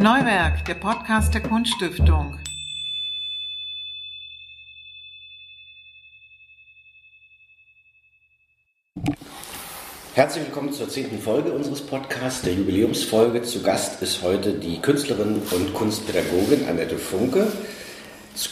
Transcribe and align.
Neuwerk, 0.00 0.64
der 0.66 0.74
Podcast 0.74 1.34
der 1.34 1.40
Kunststiftung. 1.40 2.36
Herzlich 10.14 10.44
willkommen 10.44 10.72
zur 10.72 10.88
zehnten 10.88 11.18
Folge 11.18 11.50
unseres 11.50 11.80
Podcasts, 11.80 12.42
der 12.42 12.52
Jubiläumsfolge. 12.52 13.42
Zu 13.42 13.60
Gast 13.64 14.00
ist 14.00 14.22
heute 14.22 14.52
die 14.52 14.80
Künstlerin 14.80 15.42
und 15.50 15.74
Kunstpädagogin 15.74 16.68
Annette 16.68 16.96
Funke. 16.96 17.48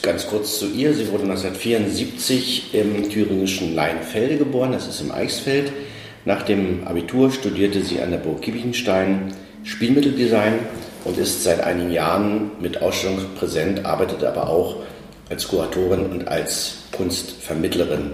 Ganz 0.02 0.26
kurz 0.26 0.58
zu 0.58 0.66
ihr. 0.66 0.94
Sie 0.94 1.12
wurde 1.12 1.22
1974 1.22 2.74
im 2.74 3.08
thüringischen 3.08 3.72
Leinfelde 3.72 4.36
geboren, 4.38 4.72
das 4.72 4.88
ist 4.88 5.00
im 5.00 5.12
Eichsfeld. 5.12 5.72
Nach 6.24 6.42
dem 6.42 6.88
Abitur 6.88 7.30
studierte 7.30 7.84
sie 7.84 8.02
an 8.02 8.10
der 8.10 8.18
Burg 8.18 8.42
Kiebichenstein 8.42 9.32
Spielmitteldesign 9.62 10.58
und 11.06 11.16
ist 11.18 11.44
seit 11.44 11.62
einigen 11.62 11.92
Jahren 11.92 12.50
mit 12.60 12.82
Ausstellungen 12.82 13.34
präsent, 13.38 13.84
arbeitet 13.84 14.24
aber 14.24 14.48
auch 14.48 14.76
als 15.30 15.46
Kuratorin 15.48 16.06
und 16.06 16.28
als 16.28 16.78
Kunstvermittlerin. 16.92 18.12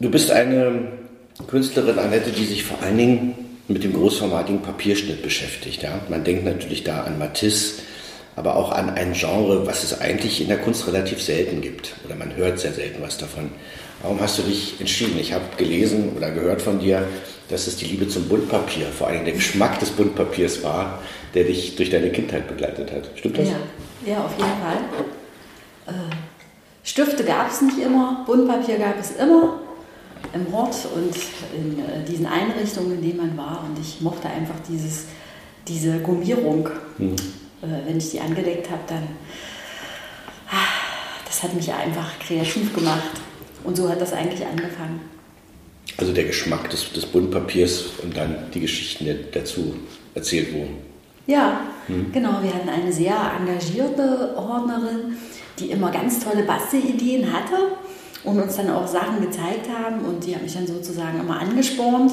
Du 0.00 0.10
bist 0.10 0.30
eine 0.30 0.92
Künstlerin, 1.48 1.98
Annette, 1.98 2.30
die 2.30 2.44
sich 2.44 2.64
vor 2.64 2.80
allen 2.82 2.96
Dingen 2.96 3.34
mit 3.68 3.82
dem 3.82 3.92
großformatigen 3.92 4.62
Papierschnitt 4.62 5.22
beschäftigt. 5.22 5.82
Ja? 5.82 6.00
Man 6.08 6.24
denkt 6.24 6.44
natürlich 6.44 6.84
da 6.84 7.02
an 7.02 7.18
Matisse, 7.18 7.82
aber 8.36 8.56
auch 8.56 8.70
an 8.70 8.90
ein 8.90 9.14
Genre, 9.14 9.66
was 9.66 9.82
es 9.82 10.00
eigentlich 10.00 10.40
in 10.40 10.48
der 10.48 10.58
Kunst 10.58 10.86
relativ 10.86 11.22
selten 11.22 11.60
gibt. 11.60 11.94
Oder 12.04 12.14
man 12.14 12.36
hört 12.36 12.58
sehr 12.58 12.72
selten 12.72 13.02
was 13.02 13.18
davon. 13.18 13.50
Warum 14.02 14.20
hast 14.20 14.38
du 14.38 14.42
dich 14.42 14.74
entschieden? 14.78 15.18
Ich 15.18 15.32
habe 15.32 15.44
gelesen 15.56 16.12
oder 16.16 16.30
gehört 16.30 16.60
von 16.60 16.78
dir, 16.78 17.06
dass 17.48 17.66
es 17.66 17.76
die 17.76 17.86
Liebe 17.86 18.08
zum 18.08 18.28
Buntpapier, 18.28 18.86
vor 18.86 19.08
allem 19.08 19.24
der 19.24 19.34
Geschmack 19.34 19.78
des 19.78 19.90
Buntpapiers 19.90 20.62
war, 20.62 21.02
der 21.34 21.44
dich 21.44 21.76
durch 21.76 21.90
deine 21.90 22.10
Kindheit 22.10 22.48
begleitet 22.48 22.92
hat. 22.92 23.10
Stimmt 23.14 23.38
das? 23.38 23.48
Ja, 23.48 23.56
ja 24.06 24.24
auf 24.24 24.32
jeden 24.32 24.50
Fall. 24.60 24.78
Äh, 25.86 26.14
Stifte 26.82 27.24
gab 27.24 27.50
es 27.50 27.62
nicht 27.62 27.78
immer, 27.78 28.24
Buntpapier 28.26 28.78
gab 28.78 28.98
es 28.98 29.12
immer 29.12 29.60
im 30.32 30.52
Hort 30.52 30.76
und 30.94 31.14
in 31.54 31.78
äh, 31.78 32.04
diesen 32.04 32.26
Einrichtungen, 32.26 32.94
in 32.94 33.02
denen 33.02 33.16
man 33.16 33.36
war. 33.36 33.64
Und 33.64 33.78
ich 33.78 34.00
mochte 34.00 34.28
einfach 34.28 34.56
dieses, 34.68 35.04
diese 35.68 35.98
Gummierung. 35.98 36.68
Hm. 36.98 37.14
Äh, 37.62 37.86
wenn 37.86 37.98
ich 37.98 38.10
die 38.10 38.20
angedeckt 38.20 38.70
habe, 38.70 38.82
dann 38.86 39.02
ah, 40.50 41.24
das 41.26 41.42
hat 41.42 41.54
mich 41.54 41.72
einfach 41.72 42.18
kreativ 42.18 42.74
gemacht. 42.74 43.10
Und 43.64 43.76
so 43.76 43.88
hat 43.88 44.00
das 44.00 44.12
eigentlich 44.12 44.46
angefangen. 44.46 45.15
Also 45.98 46.12
der 46.12 46.24
Geschmack 46.24 46.68
des, 46.70 46.92
des 46.92 47.06
Buntpapiers 47.06 47.84
und 48.02 48.16
dann 48.16 48.36
die 48.52 48.60
Geschichten, 48.60 49.04
die 49.04 49.16
dazu 49.32 49.74
erzählt 50.14 50.52
wurden. 50.52 50.78
Ja, 51.26 51.60
hm. 51.86 52.12
genau. 52.12 52.42
Wir 52.42 52.54
hatten 52.54 52.68
eine 52.68 52.92
sehr 52.92 53.16
engagierte 53.38 54.34
Ordnerin, 54.36 55.16
die 55.58 55.70
immer 55.70 55.90
ganz 55.90 56.22
tolle 56.22 56.42
Bastelideen 56.42 57.32
hatte 57.32 57.56
und 58.24 58.40
uns 58.40 58.56
dann 58.56 58.70
auch 58.70 58.86
Sachen 58.86 59.20
gezeigt 59.20 59.68
haben. 59.68 60.04
Und 60.04 60.24
die 60.26 60.34
hat 60.34 60.42
mich 60.42 60.54
dann 60.54 60.66
sozusagen 60.66 61.20
immer 61.20 61.40
angespornt, 61.40 62.12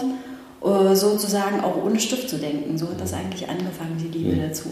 äh, 0.64 0.96
sozusagen 0.96 1.62
auch 1.62 1.84
ohne 1.84 2.00
Stift 2.00 2.30
zu 2.30 2.38
denken. 2.38 2.78
So 2.78 2.88
hat 2.90 3.02
das 3.02 3.14
eigentlich 3.14 3.48
angefangen, 3.50 3.98
die 4.00 4.18
Liebe 4.18 4.32
hm. 4.32 4.48
dazu. 4.48 4.70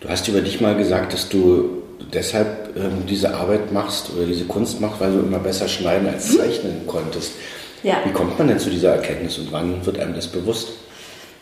Du 0.00 0.08
hast 0.08 0.28
über 0.28 0.40
dich 0.40 0.60
mal 0.60 0.76
gesagt, 0.76 1.12
dass 1.14 1.28
du 1.28 1.82
deshalb 2.12 2.76
ähm, 2.76 3.06
diese 3.08 3.34
Arbeit 3.34 3.72
machst 3.72 4.10
oder 4.14 4.26
diese 4.26 4.44
Kunst 4.44 4.80
machst, 4.80 5.00
weil 5.00 5.12
du 5.12 5.20
immer 5.20 5.38
besser 5.38 5.68
schneiden 5.68 6.08
als 6.08 6.28
hm. 6.30 6.36
zeichnen 6.38 6.86
konntest. 6.86 7.32
Ja. 7.84 7.98
Wie 8.04 8.12
kommt 8.12 8.38
man 8.38 8.48
denn 8.48 8.58
zu 8.58 8.70
dieser 8.70 8.94
Erkenntnis 8.94 9.38
und 9.38 9.52
wann 9.52 9.84
wird 9.84 10.00
einem 10.00 10.14
das 10.14 10.26
bewusst? 10.26 10.70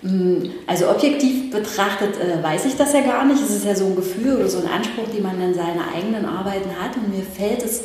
Hm, 0.02 0.50
also 0.66 0.90
objektiv 0.90 1.52
betrachtet 1.52 2.16
äh, 2.16 2.42
weiß 2.42 2.64
ich 2.66 2.76
das 2.76 2.92
ja 2.92 3.00
gar 3.00 3.24
nicht. 3.24 3.40
Es 3.40 3.54
ist 3.54 3.64
ja 3.64 3.76
so 3.76 3.86
ein 3.86 3.94
Gefühl 3.94 4.36
oder 4.36 4.48
so 4.48 4.58
ein 4.58 4.66
Anspruch, 4.66 5.08
den 5.14 5.22
man 5.22 5.40
in 5.40 5.54
seinen 5.54 5.80
eigenen 5.94 6.24
Arbeiten 6.24 6.70
hat. 6.70 6.96
Und 6.96 7.16
mir 7.16 7.24
fällt 7.24 7.62
es 7.62 7.82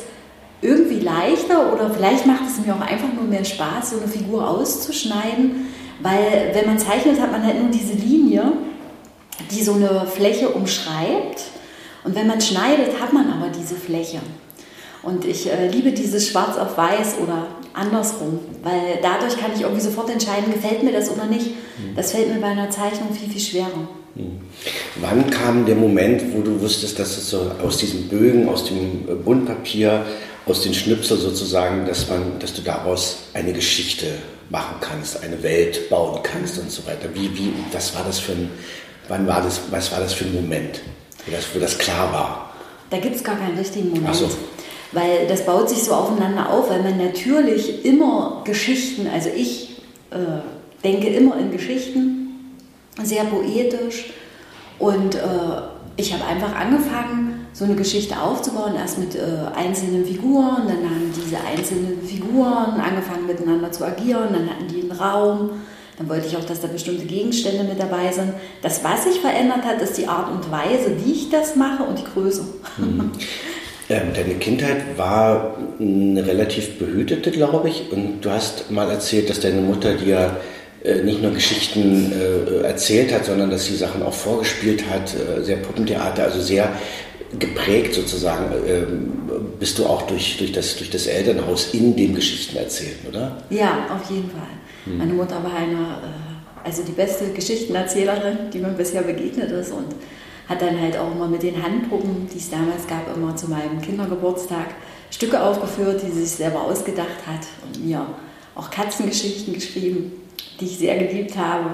irgendwie 0.60 0.98
leichter 0.98 1.72
oder 1.72 1.88
vielleicht 1.90 2.26
macht 2.26 2.42
es 2.48 2.66
mir 2.66 2.74
auch 2.74 2.80
einfach 2.80 3.12
nur 3.14 3.24
mehr 3.24 3.44
Spaß, 3.44 3.90
so 3.90 3.98
eine 3.98 4.08
Figur 4.08 4.48
auszuschneiden. 4.48 5.68
Weil 6.00 6.50
wenn 6.52 6.66
man 6.66 6.80
zeichnet, 6.80 7.20
hat 7.20 7.30
man 7.30 7.44
halt 7.44 7.60
nur 7.60 7.70
diese 7.70 7.94
Linie, 7.94 8.52
die 9.52 9.62
so 9.62 9.74
eine 9.74 10.04
Fläche 10.06 10.48
umschreibt. 10.48 11.44
Und 12.02 12.16
wenn 12.16 12.26
man 12.26 12.40
schneidet, 12.40 13.00
hat 13.00 13.12
man 13.12 13.32
aber 13.32 13.50
diese 13.50 13.76
Fläche. 13.76 14.18
Und 15.04 15.24
ich 15.24 15.48
äh, 15.48 15.68
liebe 15.68 15.92
dieses 15.92 16.28
Schwarz 16.28 16.56
auf 16.58 16.76
Weiß 16.76 17.18
oder 17.22 17.46
andersrum, 17.78 18.40
weil 18.62 18.98
dadurch 19.02 19.38
kann 19.38 19.52
ich 19.54 19.62
irgendwie 19.62 19.80
sofort 19.80 20.10
entscheiden, 20.10 20.52
gefällt 20.52 20.82
mir 20.82 20.92
das 20.92 21.10
oder 21.10 21.26
nicht. 21.26 21.46
Mhm. 21.46 21.94
Das 21.96 22.12
fällt 22.12 22.32
mir 22.32 22.40
bei 22.40 22.48
einer 22.48 22.70
Zeichnung 22.70 23.14
viel, 23.14 23.28
viel 23.28 23.40
schwerer. 23.40 23.88
Mhm. 24.14 24.40
Wann 24.96 25.30
kam 25.30 25.64
der 25.64 25.76
Moment, 25.76 26.22
wo 26.34 26.42
du 26.42 26.60
wusstest, 26.60 26.98
dass 26.98 27.16
es 27.16 27.30
so 27.30 27.50
aus 27.62 27.78
diesen 27.78 28.08
Bögen, 28.08 28.48
aus 28.48 28.64
dem 28.64 29.06
Buntpapier, 29.24 30.04
aus 30.46 30.62
den 30.62 30.74
Schnipsel 30.74 31.18
sozusagen, 31.18 31.86
dass, 31.86 32.08
man, 32.08 32.38
dass 32.40 32.54
du 32.54 32.62
daraus 32.62 33.18
eine 33.34 33.52
Geschichte 33.52 34.06
machen 34.50 34.76
kannst, 34.80 35.22
eine 35.22 35.42
Welt 35.42 35.88
bauen 35.90 36.20
kannst 36.22 36.58
und 36.58 36.70
so 36.70 36.86
weiter? 36.86 37.08
Wie, 37.14 37.36
wie, 37.36 37.52
was 37.72 37.94
war 37.94 38.04
das 38.04 38.18
für 38.18 38.32
ein, 38.32 38.50
wann 39.08 39.26
war 39.26 39.42
das, 39.42 39.60
was 39.70 39.92
war 39.92 40.00
das 40.00 40.14
für 40.14 40.24
ein 40.24 40.34
Moment, 40.34 40.80
wo 41.26 41.32
das, 41.32 41.44
wo 41.54 41.60
das 41.60 41.78
klar 41.78 42.12
war? 42.12 42.54
Da 42.90 42.98
gibt 42.98 43.16
es 43.16 43.22
gar 43.22 43.36
keinen 43.36 43.58
richtigen 43.58 43.90
Moment. 43.90 44.14
So. 44.14 44.30
Weil 44.92 45.26
das 45.26 45.44
baut 45.44 45.68
sich 45.68 45.82
so 45.82 45.92
aufeinander 45.92 46.50
auf, 46.50 46.70
weil 46.70 46.82
man 46.82 46.96
natürlich 46.96 47.84
immer 47.84 48.42
Geschichten, 48.44 49.06
also 49.06 49.28
ich 49.34 49.82
äh, 50.10 50.16
denke 50.82 51.08
immer 51.08 51.36
in 51.36 51.50
Geschichten, 51.50 52.54
sehr 53.02 53.24
poetisch. 53.24 54.12
Und 54.78 55.14
äh, 55.14 55.18
ich 55.96 56.12
habe 56.14 56.24
einfach 56.24 56.54
angefangen, 56.54 57.46
so 57.52 57.64
eine 57.64 57.74
Geschichte 57.74 58.20
aufzubauen, 58.20 58.74
erst 58.76 58.98
mit 58.98 59.16
äh, 59.16 59.20
einzelnen 59.54 60.04
Figuren, 60.04 60.62
dann 60.68 60.84
haben 60.84 61.12
diese 61.14 61.36
einzelnen 61.40 62.00
Figuren 62.02 62.80
angefangen 62.80 63.26
miteinander 63.26 63.72
zu 63.72 63.84
agieren, 63.84 64.28
dann 64.32 64.48
hatten 64.48 64.68
die 64.68 64.82
einen 64.82 64.92
Raum, 64.92 65.50
dann 65.98 66.08
wollte 66.08 66.28
ich 66.28 66.36
auch, 66.36 66.44
dass 66.44 66.60
da 66.60 66.68
bestimmte 66.68 67.04
Gegenstände 67.04 67.64
mit 67.64 67.80
dabei 67.80 68.12
sind. 68.12 68.32
Das, 68.62 68.84
was 68.84 69.04
sich 69.04 69.18
verändert 69.18 69.64
hat, 69.64 69.82
ist 69.82 69.98
die 69.98 70.06
Art 70.06 70.30
und 70.30 70.48
Weise, 70.52 70.96
wie 71.04 71.12
ich 71.12 71.30
das 71.30 71.56
mache 71.56 71.82
und 71.82 71.98
die 71.98 72.04
Größe. 72.04 72.44
Mhm. 72.76 73.10
Ähm, 73.90 74.12
deine 74.14 74.34
Kindheit 74.34 74.98
war 74.98 75.56
eine 75.80 76.26
relativ 76.26 76.78
behütete, 76.78 77.30
glaube 77.30 77.70
ich. 77.70 77.90
Und 77.90 78.20
du 78.20 78.30
hast 78.30 78.70
mal 78.70 78.90
erzählt, 78.90 79.30
dass 79.30 79.40
deine 79.40 79.62
Mutter 79.62 79.94
dir 79.94 80.36
äh, 80.84 81.02
nicht 81.02 81.22
nur 81.22 81.32
Geschichten 81.32 82.12
äh, 82.12 82.66
erzählt 82.66 83.12
hat, 83.12 83.24
sondern 83.24 83.50
dass 83.50 83.64
sie 83.64 83.76
Sachen 83.76 84.02
auch 84.02 84.12
vorgespielt 84.12 84.84
hat, 84.90 85.14
äh, 85.14 85.42
sehr 85.42 85.56
Puppentheater, 85.56 86.24
also 86.24 86.40
sehr 86.40 86.70
geprägt 87.38 87.94
sozusagen 87.94 88.46
ähm, 88.66 89.12
bist 89.58 89.78
du 89.78 89.84
auch 89.84 90.02
durch, 90.02 90.38
durch, 90.38 90.52
das, 90.52 90.76
durch 90.76 90.88
das 90.88 91.06
Elternhaus 91.06 91.74
in 91.74 91.94
den 91.94 92.14
Geschichten 92.14 92.56
erzählt, 92.56 92.96
oder? 93.06 93.36
Ja, 93.50 93.86
auf 93.94 94.10
jeden 94.10 94.30
Fall. 94.30 94.48
Hm. 94.84 94.98
Meine 94.98 95.12
Mutter 95.12 95.42
war 95.42 95.54
eine, 95.54 95.98
also 96.64 96.82
die 96.82 96.92
beste 96.92 97.26
Geschichtenerzählerin, 97.32 98.50
die 98.52 98.58
mir 98.58 98.68
bisher 98.68 99.02
begegnet 99.02 99.50
ist 99.50 99.72
und 99.72 99.94
hat 100.48 100.62
dann 100.62 100.80
halt 100.80 100.96
auch 100.96 101.12
immer 101.12 101.28
mit 101.28 101.42
den 101.42 101.62
Handpuppen, 101.62 102.28
die 102.32 102.38
es 102.38 102.50
damals 102.50 102.86
gab, 102.86 103.14
immer 103.14 103.36
zu 103.36 103.50
meinem 103.50 103.80
Kindergeburtstag 103.82 104.66
Stücke 105.10 105.42
aufgeführt, 105.42 106.02
die 106.02 106.10
sie 106.10 106.24
sich 106.24 106.36
selber 106.36 106.62
ausgedacht 106.62 107.26
hat 107.26 107.46
und 107.64 107.84
mir 107.84 108.06
auch 108.54 108.70
Katzengeschichten 108.70 109.54
geschrieben, 109.54 110.12
die 110.60 110.66
ich 110.66 110.78
sehr 110.78 110.96
geliebt 110.98 111.36
habe. 111.36 111.70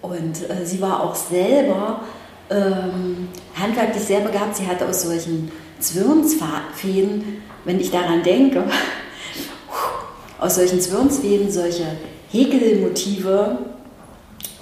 Und 0.00 0.48
äh, 0.50 0.64
sie 0.64 0.80
war 0.80 1.02
auch 1.02 1.14
selber 1.14 2.02
ähm, 2.50 3.28
handwerklich 3.54 4.02
sehr 4.02 4.20
begabt. 4.20 4.56
Sie 4.56 4.66
hatte 4.66 4.86
aus 4.86 5.02
solchen 5.02 5.50
Zwirnsfäden, 5.78 7.42
wenn 7.64 7.80
ich 7.80 7.90
daran 7.90 8.22
denke, 8.22 8.64
aus 10.38 10.56
solchen 10.56 10.80
Zwirnsfäden 10.80 11.50
solche 11.50 11.86
Häkelmotive 12.30 13.58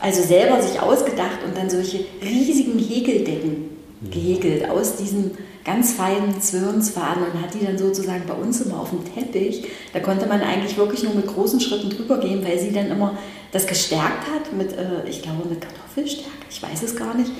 also 0.00 0.22
selber 0.22 0.62
sich 0.62 0.80
ausgedacht 0.80 1.38
und 1.46 1.56
dann 1.56 1.68
solche 1.68 2.04
riesigen 2.22 2.78
Häkeldecken 2.78 3.70
gehäkelt 4.10 4.68
aus 4.70 4.96
diesen 4.96 5.32
ganz 5.64 5.92
feinen 5.92 6.40
Zwirnsfaden 6.40 7.22
und 7.22 7.42
hat 7.42 7.52
die 7.54 7.64
dann 7.64 7.76
sozusagen 7.76 8.22
bei 8.26 8.34
uns 8.34 8.62
immer 8.62 8.80
auf 8.80 8.90
dem 8.90 9.04
Teppich. 9.04 9.64
Da 9.92 10.00
konnte 10.00 10.26
man 10.26 10.40
eigentlich 10.40 10.76
wirklich 10.78 11.02
nur 11.02 11.14
mit 11.14 11.26
großen 11.26 11.60
Schritten 11.60 11.90
drüber 11.90 12.18
gehen, 12.18 12.42
weil 12.44 12.58
sie 12.58 12.72
dann 12.72 12.90
immer 12.90 13.18
das 13.52 13.66
gestärkt 13.66 14.26
hat 14.32 14.52
mit, 14.56 14.72
äh, 14.72 15.08
ich 15.08 15.22
glaube, 15.22 15.48
mit 15.48 15.60
Kartoffelstärke, 15.60 16.30
ich 16.48 16.62
weiß 16.62 16.82
es 16.82 16.96
gar 16.96 17.14
nicht. 17.14 17.30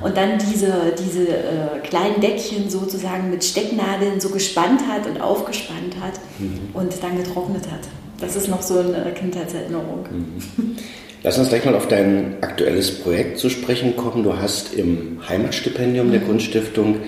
Und 0.00 0.16
dann 0.16 0.38
diese, 0.38 0.94
diese 0.98 1.28
äh, 1.28 1.78
kleinen 1.82 2.20
Deckchen 2.20 2.70
sozusagen 2.70 3.30
mit 3.30 3.44
Stecknadeln 3.44 4.20
so 4.20 4.30
gespannt 4.30 4.82
hat 4.88 5.06
und 5.06 5.20
aufgespannt 5.20 5.96
hat 6.00 6.14
mhm. 6.38 6.70
und 6.72 6.94
dann 7.02 7.16
getrocknet 7.16 7.64
hat. 7.70 7.80
Das 8.20 8.36
ist 8.36 8.48
noch 8.48 8.62
so 8.62 8.78
eine 8.78 9.12
Kindheitserinnerung. 9.12 10.06
Mhm. 10.10 10.76
Lass 11.26 11.38
uns 11.38 11.48
gleich 11.48 11.64
mal 11.64 11.74
auf 11.74 11.88
dein 11.88 12.36
aktuelles 12.40 13.00
Projekt 13.00 13.40
zu 13.40 13.50
sprechen 13.50 13.96
kommen. 13.96 14.22
Du 14.22 14.38
hast 14.38 14.74
im 14.74 15.18
Heimatstipendium 15.28 16.12
der 16.12 16.20
mhm. 16.20 16.26
Kunststiftung 16.26 17.00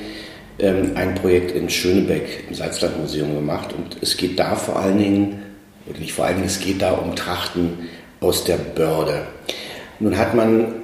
ähm, 0.59 0.91
ein 0.97 1.15
Projekt 1.15 1.53
in 1.53 1.71
Schönebeck 1.71 2.47
im 2.49 2.57
Salzlandmuseum 2.57 3.33
gemacht 3.37 3.73
und 3.73 3.97
es 4.01 4.17
geht 4.17 4.37
da 4.41 4.57
vor 4.57 4.75
allen 4.75 4.99
Dingen, 4.99 5.43
oder 5.87 6.01
nicht 6.01 6.15
vor 6.15 6.25
allen 6.25 6.35
Dingen, 6.35 6.49
es 6.49 6.59
geht 6.59 6.83
da 6.83 6.95
um 6.95 7.15
Trachten 7.15 7.89
aus 8.19 8.43
der 8.43 8.57
Börde. 8.57 9.23
Nun 10.01 10.19
hat 10.19 10.35
man 10.35 10.83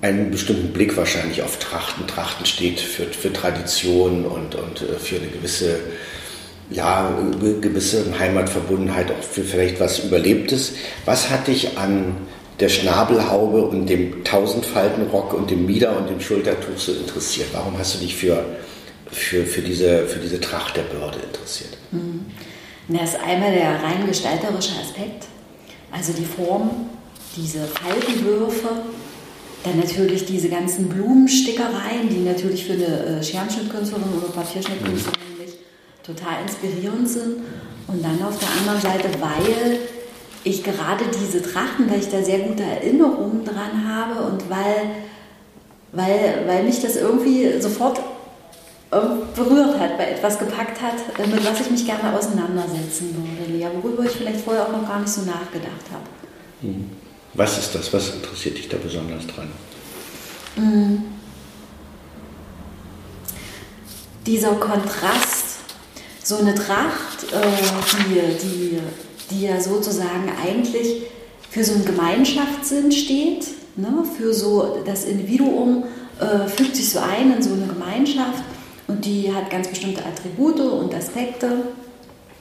einen 0.00 0.30
bestimmten 0.30 0.72
Blick 0.72 0.96
wahrscheinlich 0.96 1.42
auf 1.42 1.58
Trachten. 1.58 2.06
Trachten 2.06 2.46
steht 2.46 2.80
für, 2.80 3.04
für 3.04 3.34
Tradition 3.34 4.24
und, 4.24 4.54
und 4.54 4.80
äh, 4.80 4.98
für 4.98 5.16
eine 5.16 5.26
gewisse, 5.26 5.78
ja, 6.70 7.10
gewisse 7.60 8.06
Heimatverbundenheit, 8.18 9.10
auch 9.10 9.22
für 9.22 9.42
vielleicht 9.42 9.80
was 9.80 9.98
Überlebtes. 10.00 10.72
Was 11.04 11.30
hat 11.30 11.46
dich 11.46 11.76
an 11.76 12.16
der 12.60 12.68
Schnabelhaube 12.68 13.62
und 13.62 13.86
dem 13.86 14.24
Tausendfaltenrock 14.24 15.34
und 15.34 15.50
dem 15.50 15.66
Mieder 15.66 15.96
und 15.96 16.08
dem 16.08 16.20
Schultertuch 16.20 16.78
so 16.78 16.92
interessiert? 16.92 17.48
Warum 17.52 17.78
hast 17.78 17.96
du 17.96 17.98
dich 17.98 18.14
für, 18.14 18.44
für, 19.10 19.44
für, 19.44 19.60
diese, 19.60 20.06
für 20.06 20.18
diese 20.18 20.40
Tracht 20.40 20.76
der 20.76 20.82
Börde 20.82 21.18
interessiert? 21.20 21.76
Mhm. 21.90 22.26
Das 22.88 23.10
ist 23.10 23.20
einmal 23.20 23.52
der 23.52 23.82
rein 23.82 24.06
gestalterische 24.06 24.78
Aspekt, 24.78 25.24
also 25.90 26.12
die 26.12 26.26
Form, 26.26 26.90
diese 27.34 27.66
Faltenwürfe, 27.66 28.68
dann 29.64 29.80
natürlich 29.80 30.26
diese 30.26 30.50
ganzen 30.50 30.90
Blumenstickereien, 30.90 32.10
die 32.10 32.20
natürlich 32.20 32.66
für 32.66 32.74
eine 32.74 32.84
äh, 32.84 33.22
Scherenschnittkünstlerin 33.22 34.04
oder 34.18 34.28
Papierschnittkünstlerin. 34.28 35.33
Total 36.06 36.42
inspirierend 36.42 37.08
sind. 37.08 37.36
Und 37.86 38.02
dann 38.02 38.22
auf 38.22 38.38
der 38.38 38.48
anderen 38.60 38.80
Seite, 38.80 39.08
weil 39.20 39.78
ich 40.44 40.62
gerade 40.62 41.04
diese 41.20 41.42
Trachten, 41.42 41.90
weil 41.90 42.00
ich 42.00 42.08
da 42.08 42.22
sehr 42.22 42.40
gute 42.40 42.62
Erinnerungen 42.62 43.44
dran 43.44 43.86
habe 43.86 44.20
und 44.22 44.48
weil, 44.48 44.90
weil, 45.92 46.44
weil 46.46 46.64
mich 46.64 46.80
das 46.80 46.96
irgendwie 46.96 47.60
sofort 47.60 48.00
ähm, 48.92 49.22
berührt 49.34 49.78
hat, 49.78 49.98
bei 49.98 50.10
etwas 50.10 50.38
gepackt 50.38 50.80
hat, 50.80 50.94
äh, 51.18 51.26
mit 51.26 51.44
was 51.44 51.60
ich 51.60 51.70
mich 51.70 51.84
gerne 51.86 52.16
auseinandersetzen 52.16 53.14
würde, 53.16 53.50
Lea, 53.50 53.68
worüber 53.82 54.04
ich 54.04 54.12
vielleicht 54.12 54.40
vorher 54.40 54.66
auch 54.66 54.72
noch 54.72 54.86
gar 54.86 55.00
nicht 55.00 55.12
so 55.12 55.22
nachgedacht 55.22 55.86
habe. 55.90 56.04
Hm. 56.60 56.90
Was 57.32 57.58
ist 57.58 57.74
das? 57.74 57.92
Was 57.92 58.14
interessiert 58.14 58.58
dich 58.58 58.68
da 58.68 58.76
besonders 58.76 59.26
dran? 59.26 59.48
Hm. 60.56 61.02
Dieser 64.26 64.52
Kontrast, 64.52 65.43
so 66.24 66.38
eine 66.38 66.54
Tracht, 66.54 67.24
äh, 67.32 68.06
die, 68.08 68.46
die 68.46 68.80
die 69.30 69.42
ja 69.46 69.60
sozusagen 69.60 70.30
eigentlich 70.42 71.02
für 71.50 71.64
so 71.64 71.74
einen 71.74 71.84
Gemeinschaftssinn 71.84 72.90
steht, 72.92 73.46
ne? 73.76 74.04
für 74.16 74.32
so 74.32 74.82
das 74.84 75.04
Individuum 75.04 75.84
äh, 76.20 76.48
fügt 76.48 76.76
sich 76.76 76.90
so 76.90 76.98
ein 76.98 77.32
in 77.32 77.42
so 77.42 77.52
eine 77.54 77.66
Gemeinschaft 77.66 78.42
und 78.88 79.04
die 79.04 79.32
hat 79.32 79.50
ganz 79.50 79.68
bestimmte 79.68 80.04
Attribute 80.04 80.60
und 80.60 80.94
Aspekte. 80.94 81.48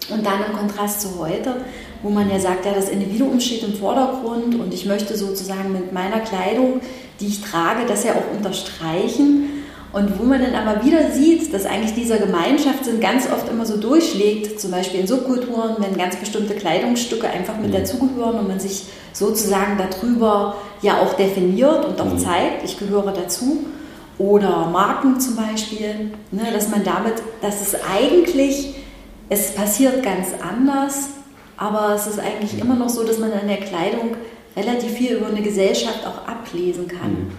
Und 0.10 0.26
dann 0.26 0.44
im 0.50 0.58
Kontrast 0.58 1.00
zu 1.00 1.18
heute, 1.18 1.62
wo 2.02 2.10
man 2.10 2.30
ja 2.30 2.38
sagt, 2.38 2.66
ja, 2.66 2.74
das 2.74 2.90
Individuum 2.90 3.40
steht 3.40 3.64
im 3.64 3.74
Vordergrund 3.74 4.56
und 4.56 4.74
ich 4.74 4.86
möchte 4.86 5.16
sozusagen 5.16 5.72
mit 5.72 5.94
meiner 5.94 6.20
Kleidung, 6.20 6.82
die 7.22 7.28
ich 7.28 7.42
trage, 7.42 7.86
das 7.88 8.04
ja 8.04 8.12
auch 8.12 8.36
unterstreichen 8.36 9.53
und 9.94 10.20
wo 10.20 10.24
man 10.24 10.42
dann 10.42 10.56
aber 10.56 10.84
wieder 10.84 11.12
sieht, 11.12 11.54
dass 11.54 11.68
eigentlich 11.68 11.94
dieser 11.94 12.18
Gemeinschaftssinn 12.18 13.00
ganz 13.00 13.32
oft 13.32 13.48
immer 13.48 13.64
so 13.64 13.78
durchschlägt, 13.78 14.60
zum 14.60 14.72
Beispiel 14.72 15.02
in 15.02 15.08
Subkulturen, 15.08 15.76
wenn 15.78 15.96
ganz 15.96 16.16
bestimmte 16.16 16.56
Kleidungsstücke 16.56 17.30
einfach 17.30 17.58
mit 17.58 17.70
mhm. 17.70 17.74
dazugehören 17.74 18.40
und 18.40 18.48
man 18.48 18.60
sich 18.60 18.86
sozusagen 19.14 19.78
darüber 19.78 20.56
ja 20.82 21.00
auch 21.00 21.14
definiert 21.14 21.86
und 21.86 22.02
auch 22.02 22.12
mhm. 22.12 22.18
zeigt, 22.18 22.66
ich 22.66 22.80
gehöre 22.80 23.12
dazu. 23.12 23.66
Oder 24.18 24.68
Marken 24.72 25.20
zum 25.20 25.36
Beispiel, 25.36 26.12
ne, 26.32 26.42
dass 26.52 26.70
man 26.70 26.84
damit, 26.84 27.16
dass 27.44 27.62
es 27.62 27.76
eigentlich, 27.96 28.76
es 29.30 29.52
passiert 29.52 30.02
ganz 30.02 30.30
anders, 30.42 31.10
aber 31.56 31.94
es 31.94 32.08
ist 32.08 32.20
eigentlich 32.20 32.54
mhm. 32.54 32.62
immer 32.62 32.76
noch 32.76 32.90
so, 32.90 33.04
dass 33.04 33.20
man 33.20 33.32
an 33.32 33.48
der 33.48 33.58
Kleidung 33.58 34.18
relativ 34.58 34.94
viel 34.94 35.18
über 35.18 35.28
eine 35.28 35.42
Gesellschaft 35.42 36.06
auch 36.08 36.28
ablesen 36.28 36.88
kann. 36.88 37.32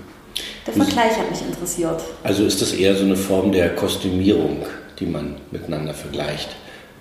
Der 0.66 0.74
Vergleich 0.74 1.18
hat 1.18 1.30
mich 1.30 1.42
interessiert. 1.42 2.00
Also 2.22 2.44
ist 2.44 2.62
das 2.62 2.72
eher 2.72 2.96
so 2.96 3.04
eine 3.04 3.16
Form 3.16 3.52
der 3.52 3.74
Kostümierung, 3.74 4.64
die 4.98 5.06
man 5.06 5.36
miteinander 5.50 5.92
vergleicht? 5.92 6.48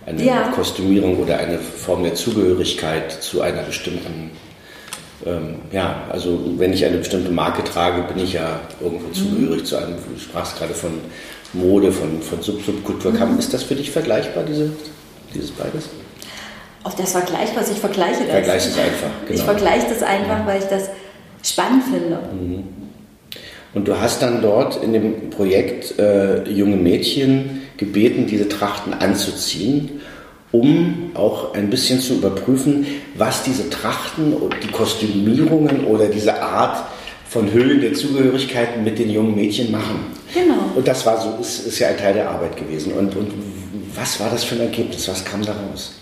Eine 0.05 0.23
ja. 0.23 0.51
Kostümierung 0.53 1.17
oder 1.17 1.37
eine 1.37 1.59
Form 1.59 2.03
der 2.03 2.13
Zugehörigkeit 2.13 3.11
zu 3.11 3.41
einer 3.41 3.61
bestimmten, 3.61 4.31
ähm, 5.25 5.55
ja, 5.71 6.03
also 6.09 6.37
wenn 6.57 6.73
ich 6.73 6.83
eine 6.83 6.97
bestimmte 6.97 7.31
Marke 7.31 7.63
trage, 7.63 8.01
bin 8.13 8.21
ich 8.21 8.33
ja 8.33 8.59
irgendwo 8.81 9.07
mhm. 9.07 9.13
zugehörig 9.13 9.65
zu 9.65 9.77
einem, 9.77 9.95
du 9.95 10.19
sprachst 10.19 10.57
gerade 10.57 10.73
von 10.73 10.99
Mode, 11.53 11.91
von, 11.91 12.21
von 12.21 12.41
Sub-Subkultur. 12.41 13.11
Mhm. 13.13 13.39
Ist 13.39 13.53
das 13.53 13.63
für 13.63 13.75
dich 13.75 13.91
vergleichbar, 13.91 14.43
diese, 14.43 14.71
dieses 15.33 15.51
beides? 15.51 15.87
Auf 16.83 16.95
das 16.95 17.13
vergleichbar, 17.13 17.63
ich 17.71 17.79
vergleiche 17.79 18.25
das. 18.25 18.31
Vergleich 18.31 18.65
es 18.65 18.77
einfach, 18.77 19.09
genau. 19.25 19.39
Ich 19.39 19.41
vergleiche 19.41 19.87
das 19.87 20.03
einfach, 20.03 20.43
mhm. 20.43 20.47
weil 20.47 20.59
ich 20.59 20.65
das 20.65 20.89
spannend 21.41 21.83
finde. 21.85 22.19
Mhm. 22.33 22.82
Und 23.73 23.87
du 23.87 23.99
hast 23.99 24.21
dann 24.21 24.41
dort 24.41 24.83
in 24.83 24.93
dem 24.93 25.29
Projekt 25.29 25.97
äh, 25.99 26.43
junge 26.49 26.75
Mädchen 26.75 27.61
gebeten, 27.77 28.27
diese 28.27 28.47
Trachten 28.47 28.93
anzuziehen, 28.93 30.01
um 30.51 31.11
auch 31.15 31.55
ein 31.55 31.69
bisschen 31.69 31.99
zu 31.99 32.13
überprüfen, 32.15 32.85
was 33.15 33.43
diese 33.43 33.69
Trachten 33.69 34.33
und 34.33 34.55
die 34.63 34.67
Kostümierungen 34.67 35.85
oder 35.85 36.05
diese 36.05 36.41
Art 36.41 36.83
von 37.27 37.51
Hüllen 37.51 37.81
der 37.81 37.93
Zugehörigkeiten 37.93 38.83
mit 38.83 38.99
den 38.99 39.09
jungen 39.09 39.33
Mädchen 39.33 39.71
machen. 39.71 40.05
Genau. 40.33 40.53
Und 40.75 40.87
das 40.87 41.03
war 41.07 41.19
so, 41.19 41.41
ist, 41.41 41.65
ist 41.65 41.79
ja 41.79 41.87
ein 41.87 41.97
Teil 41.97 42.13
der 42.13 42.29
Arbeit 42.29 42.55
gewesen. 42.55 42.93
Und, 42.93 43.15
und 43.15 43.31
was 43.95 44.19
war 44.19 44.29
das 44.29 44.43
für 44.43 44.53
ein 44.55 44.61
Ergebnis? 44.61 45.07
Was 45.07 45.25
kam 45.25 45.43
daraus? 45.43 45.93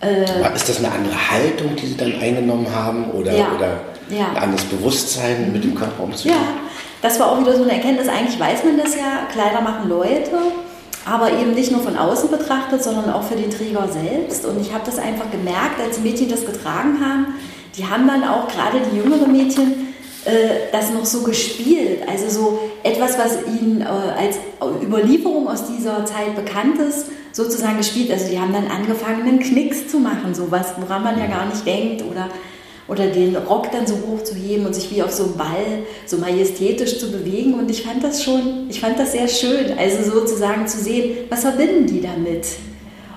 Äh, 0.00 0.54
ist 0.54 0.68
das 0.68 0.78
eine 0.78 0.92
andere 0.92 1.30
Haltung, 1.30 1.74
die 1.76 1.86
Sie 1.86 1.96
dann 1.96 2.20
eingenommen 2.20 2.66
haben 2.70 3.10
oder, 3.12 3.34
ja, 3.34 3.50
oder 3.56 3.80
ja. 4.10 4.28
ein 4.28 4.36
anderes 4.36 4.64
Bewusstsein, 4.64 5.52
mit 5.52 5.64
dem 5.64 5.74
Körper 5.74 6.02
umzugehen? 6.04 6.36
Ja, 6.36 6.65
das 7.02 7.20
war 7.20 7.32
auch 7.32 7.40
wieder 7.40 7.56
so 7.56 7.62
eine 7.62 7.72
Erkenntnis. 7.72 8.08
Eigentlich 8.08 8.38
weiß 8.38 8.64
man 8.64 8.78
das 8.78 8.94
ja, 8.96 9.26
Kleider 9.32 9.60
machen 9.60 9.88
Leute, 9.88 10.38
aber 11.04 11.32
eben 11.32 11.54
nicht 11.54 11.70
nur 11.70 11.80
von 11.80 11.96
außen 11.96 12.30
betrachtet, 12.30 12.82
sondern 12.82 13.12
auch 13.12 13.22
für 13.22 13.36
den 13.36 13.50
Träger 13.50 13.88
selbst. 13.88 14.44
Und 14.44 14.60
ich 14.60 14.72
habe 14.72 14.84
das 14.84 14.98
einfach 14.98 15.30
gemerkt, 15.30 15.80
als 15.80 16.00
Mädchen 16.00 16.28
das 16.28 16.44
getragen 16.44 16.98
haben. 17.04 17.34
Die 17.76 17.86
haben 17.86 18.06
dann 18.06 18.24
auch 18.24 18.48
gerade 18.48 18.78
die 18.90 18.96
jüngeren 18.96 19.30
Mädchen 19.30 19.86
äh, 20.26 20.72
das 20.72 20.90
noch 20.90 21.04
so 21.04 21.22
gespielt. 21.22 22.00
Also 22.08 22.28
so 22.28 22.58
etwas, 22.82 23.16
was 23.18 23.38
ihnen 23.46 23.82
äh, 23.82 23.84
als 23.84 24.38
Überlieferung 24.82 25.46
aus 25.48 25.66
dieser 25.68 26.04
Zeit 26.04 26.34
bekannt 26.34 26.80
ist, 26.80 27.06
sozusagen 27.30 27.76
gespielt. 27.76 28.10
Also 28.10 28.28
die 28.28 28.40
haben 28.40 28.52
dann 28.52 28.66
angefangen, 28.66 29.22
einen 29.22 29.38
Knicks 29.38 29.86
zu 29.88 30.00
machen, 30.00 30.34
sowas, 30.34 30.74
woran 30.78 31.04
man 31.04 31.18
ja 31.18 31.26
gar 31.26 31.46
nicht 31.46 31.64
denkt. 31.64 32.02
Oder 32.02 32.28
oder 32.88 33.06
den 33.08 33.36
Rock 33.36 33.72
dann 33.72 33.86
so 33.86 33.94
hoch 33.94 34.22
zu 34.22 34.34
heben 34.34 34.66
und 34.66 34.74
sich 34.74 34.90
wie 34.90 35.02
auf 35.02 35.10
so 35.10 35.24
einem 35.24 35.36
Ball 35.36 35.82
so 36.06 36.18
majestätisch 36.18 36.98
zu 36.98 37.10
bewegen. 37.10 37.54
Und 37.54 37.70
ich 37.70 37.82
fand 37.82 38.02
das 38.04 38.22
schon, 38.22 38.68
ich 38.68 38.80
fand 38.80 38.98
das 38.98 39.12
sehr 39.12 39.28
schön, 39.28 39.76
also 39.76 40.10
sozusagen 40.10 40.66
zu 40.66 40.78
sehen, 40.78 41.18
was 41.28 41.40
verbinden 41.40 41.86
die 41.86 42.00
damit? 42.00 42.46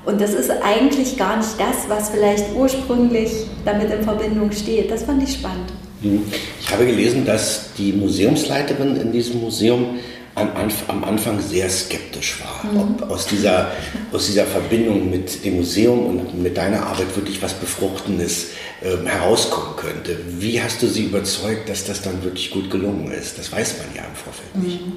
Und 0.05 0.21
das 0.21 0.33
ist 0.33 0.49
eigentlich 0.63 1.17
gar 1.17 1.37
nicht 1.37 1.59
das, 1.59 1.87
was 1.87 2.09
vielleicht 2.09 2.55
ursprünglich 2.55 3.29
damit 3.65 3.91
in 3.91 4.01
Verbindung 4.01 4.51
steht. 4.51 4.89
Das 4.89 5.03
fand 5.03 5.21
ich 5.21 5.33
spannend. 5.33 5.71
Mhm. 6.01 6.23
Ich 6.59 6.71
habe 6.71 6.85
gelesen, 6.85 7.25
dass 7.25 7.73
die 7.77 7.91
Museumsleiterin 7.93 8.95
in 8.95 9.11
diesem 9.11 9.41
Museum 9.41 9.97
am 10.39 11.03
Anfang 11.03 11.39
sehr 11.39 11.69
skeptisch 11.69 12.41
war, 12.41 12.71
mhm. 12.71 12.79
ob 12.79 13.11
aus 13.11 13.27
dieser, 13.27 13.71
aus 14.11 14.27
dieser 14.27 14.45
Verbindung 14.45 15.09
mit 15.09 15.43
dem 15.43 15.57
Museum 15.57 16.05
und 16.07 16.41
mit 16.41 16.57
deiner 16.57 16.85
Arbeit 16.85 17.15
wirklich 17.15 17.41
was 17.41 17.53
Befruchtendes 17.53 18.47
äh, 18.81 19.05
herauskommen 19.05 19.75
könnte. 19.75 20.17
Wie 20.39 20.61
hast 20.61 20.81
du 20.81 20.87
sie 20.87 21.05
überzeugt, 21.05 21.69
dass 21.69 21.85
das 21.85 22.01
dann 22.01 22.23
wirklich 22.23 22.51
gut 22.51 22.69
gelungen 22.69 23.11
ist? 23.11 23.37
Das 23.37 23.51
weiß 23.51 23.75
man 23.79 23.95
ja 23.95 24.03
im 24.03 24.15
Vorfeld 24.15 24.55
nicht. 24.55 24.85
Mhm. 24.85 24.93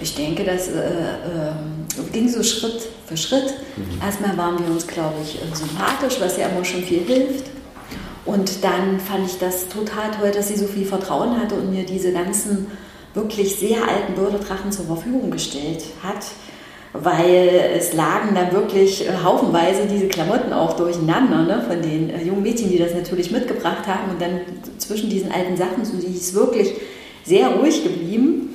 Ich 0.00 0.14
denke, 0.14 0.42
das 0.42 0.68
äh, 0.68 0.80
äh, 0.80 1.52
ging 2.12 2.28
so 2.28 2.42
Schritt 2.42 2.88
für 3.06 3.16
Schritt. 3.16 3.54
Mhm. 3.76 4.02
Erstmal 4.02 4.36
waren 4.36 4.58
wir 4.58 4.72
uns, 4.72 4.86
glaube 4.86 5.14
ich, 5.22 5.36
äh, 5.36 5.54
sympathisch, 5.54 6.16
was 6.20 6.36
ja 6.36 6.48
immer 6.48 6.64
schon 6.64 6.82
viel 6.82 7.04
hilft. 7.04 7.46
Und 8.24 8.62
dann 8.62 9.00
fand 9.00 9.26
ich 9.26 9.38
das 9.38 9.68
total 9.68 10.10
toll, 10.12 10.30
dass 10.30 10.48
sie 10.48 10.56
so 10.56 10.66
viel 10.66 10.86
Vertrauen 10.86 11.40
hatte 11.40 11.54
und 11.56 11.70
mir 11.70 11.84
diese 11.84 12.12
ganzen 12.12 12.68
wirklich 13.14 13.56
sehr 13.56 13.86
alten 13.86 14.14
Bürdedrachen 14.14 14.72
zur 14.72 14.86
Verfügung 14.86 15.30
gestellt 15.30 15.84
hat, 16.02 16.24
weil 16.92 17.72
es 17.76 17.94
lagen 17.94 18.34
dann 18.34 18.52
wirklich 18.52 19.06
äh, 19.06 19.12
haufenweise 19.22 19.86
diese 19.86 20.08
Klamotten 20.08 20.52
auch 20.52 20.74
durcheinander 20.74 21.42
ne, 21.42 21.64
von 21.66 21.80
den 21.80 22.10
äh, 22.10 22.22
jungen 22.22 22.42
Mädchen, 22.42 22.70
die 22.70 22.78
das 22.78 22.94
natürlich 22.94 23.30
mitgebracht 23.30 23.86
haben 23.86 24.10
und 24.10 24.20
dann 24.20 24.40
zwischen 24.78 25.08
diesen 25.08 25.32
alten 25.32 25.56
Sachen, 25.56 25.84
so 25.84 25.96
die 25.96 26.14
ist 26.14 26.34
wirklich 26.34 26.74
sehr 27.24 27.48
ruhig 27.48 27.82
geblieben. 27.82 28.50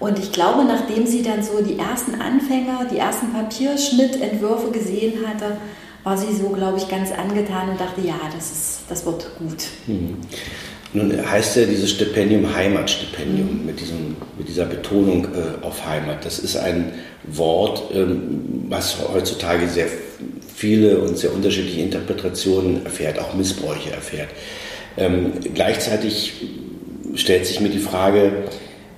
Und 0.00 0.18
ich 0.18 0.32
glaube, 0.32 0.64
nachdem 0.64 1.06
sie 1.06 1.22
dann 1.22 1.42
so 1.42 1.62
die 1.62 1.78
ersten 1.78 2.20
Anfänger, 2.20 2.86
die 2.90 2.98
ersten 2.98 3.32
Papierschnittentwürfe 3.32 4.70
gesehen 4.70 5.26
hatte, 5.26 5.58
war 6.02 6.16
sie 6.16 6.34
so, 6.34 6.48
glaube 6.48 6.78
ich, 6.78 6.88
ganz 6.88 7.12
angetan 7.12 7.68
und 7.68 7.80
dachte, 7.80 8.00
ja, 8.00 8.16
das, 8.34 8.50
ist, 8.50 8.80
das 8.88 9.06
wird 9.06 9.30
gut. 9.38 9.64
Nun 10.94 11.30
heißt 11.30 11.56
ja 11.56 11.64
dieses 11.64 11.90
Stipendium 11.90 12.54
Heimatstipendium 12.54 13.64
mit, 13.64 13.80
diesem, 13.80 14.16
mit 14.36 14.48
dieser 14.48 14.66
Betonung 14.66 15.24
äh, 15.24 15.64
auf 15.64 15.86
Heimat. 15.86 16.24
Das 16.24 16.38
ist 16.38 16.56
ein 16.56 16.92
Wort, 17.24 17.82
ähm, 17.94 18.66
was 18.68 18.98
heutzutage 19.12 19.68
sehr 19.68 19.86
viele 20.54 20.98
und 20.98 21.16
sehr 21.16 21.32
unterschiedliche 21.32 21.80
Interpretationen 21.80 22.84
erfährt, 22.84 23.18
auch 23.18 23.34
Missbräuche 23.34 23.90
erfährt. 23.90 24.28
Ähm, 24.98 25.32
gleichzeitig 25.54 26.34
stellt 27.14 27.46
sich 27.46 27.60
mir 27.60 27.70
die 27.70 27.78
Frage, 27.78 28.44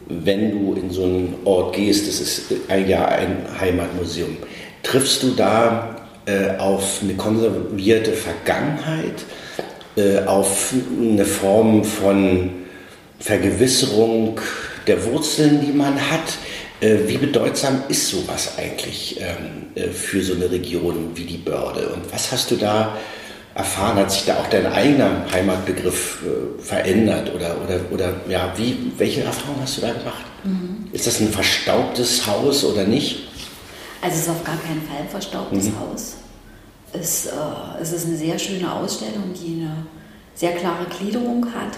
wenn 0.09 0.51
du 0.51 0.75
in 0.75 0.91
so 0.91 1.05
einen 1.05 1.35
Ort 1.45 1.77
gehst, 1.77 2.09
das 2.09 2.21
ist 2.21 2.53
ein 2.69 2.89
Jahr 2.89 3.09
ein 3.09 3.47
Heimatmuseum, 3.61 4.37
triffst 4.83 5.23
du 5.23 5.31
da 5.31 5.97
äh, 6.27 6.57
auf 6.59 7.01
eine 7.03 7.15
konservierte 7.15 8.13
Vergangenheit, 8.13 9.25
äh, 9.97 10.25
auf 10.25 10.73
eine 11.01 11.25
Form 11.25 11.85
von 11.85 12.51
Vergewisserung 13.21 14.41
der 14.87 15.05
Wurzeln, 15.05 15.61
die 15.65 15.73
man 15.73 15.95
hat? 16.11 16.39
Äh, 16.81 16.99
wie 17.07 17.17
bedeutsam 17.17 17.83
ist 17.89 18.09
sowas 18.09 18.59
eigentlich 18.59 19.21
ähm, 19.21 19.67
äh, 19.75 19.89
für 19.89 20.23
so 20.23 20.35
eine 20.35 20.51
Region 20.51 21.13
wie 21.15 21.25
die 21.25 21.39
Börde? 21.39 21.89
Und 21.89 22.13
was 22.13 22.31
hast 22.33 22.51
du 22.51 22.57
da 22.57 22.97
erfahren? 23.55 23.97
Hat 23.97 24.11
sich 24.11 24.25
da 24.25 24.37
auch 24.37 24.49
dein 24.49 24.67
eigener 24.67 25.25
Heimatbegriff 25.33 26.23
äh, 26.23 26.63
verändert? 26.63 27.33
Oder, 27.35 27.57
oder, 27.63 27.81
oder 27.91 28.15
ja, 28.29 28.53
wie, 28.57 28.93
welche 28.99 29.23
Erfahrungen 29.23 29.63
hast 29.63 29.79
du 29.79 29.83
da 29.83 29.93
gemacht? 29.93 30.25
Mhm. 30.43 30.89
Ist 30.93 31.07
das 31.07 31.21
ein 31.21 31.29
verstaubtes 31.29 32.27
Haus 32.27 32.65
oder 32.65 32.85
nicht? 32.85 33.29
Also 34.03 34.17
es 34.17 34.23
ist 34.23 34.29
auf 34.29 34.45
gar 34.45 34.59
keinen 34.59 34.83
Fall 34.83 34.99
ein 35.01 35.09
verstaubtes 35.09 35.67
mhm. 35.67 35.81
Haus. 35.81 36.17
Es, 36.95 37.27
äh, 37.27 37.31
es 37.81 37.93
ist 37.93 38.07
eine 38.07 38.17
sehr 38.17 38.39
schöne 38.39 38.73
Ausstellung, 38.73 39.35
die 39.35 39.63
eine 39.63 39.87
sehr 40.35 40.53
klare 40.53 40.87
Gliederung 40.87 41.45
hat. 41.47 41.77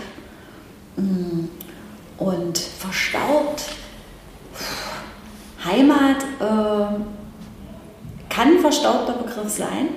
Mm. 0.97 1.49
Und 2.19 2.59
verstaubt, 2.59 3.63
Heimat 5.65 6.23
äh, 6.41 7.01
kann 8.31 8.49
ein 8.49 8.61
verstaubter 8.61 9.15
Begriff 9.15 9.51
sein, 9.51 9.89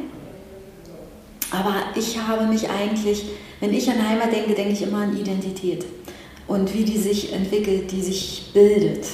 aber 1.51 1.75
ich 1.95 2.19
habe 2.19 2.45
mich 2.45 2.69
eigentlich, 2.69 3.25
wenn 3.59 3.73
ich 3.73 3.89
an 3.89 4.07
Heimat 4.07 4.33
denke, 4.33 4.53
denke 4.53 4.73
ich 4.73 4.81
immer 4.81 4.99
an 4.99 5.17
Identität 5.17 5.85
und 6.47 6.73
wie 6.73 6.83
die 6.83 6.97
sich 6.97 7.31
entwickelt, 7.33 7.91
die 7.91 8.01
sich 8.01 8.51
bildet. 8.53 9.05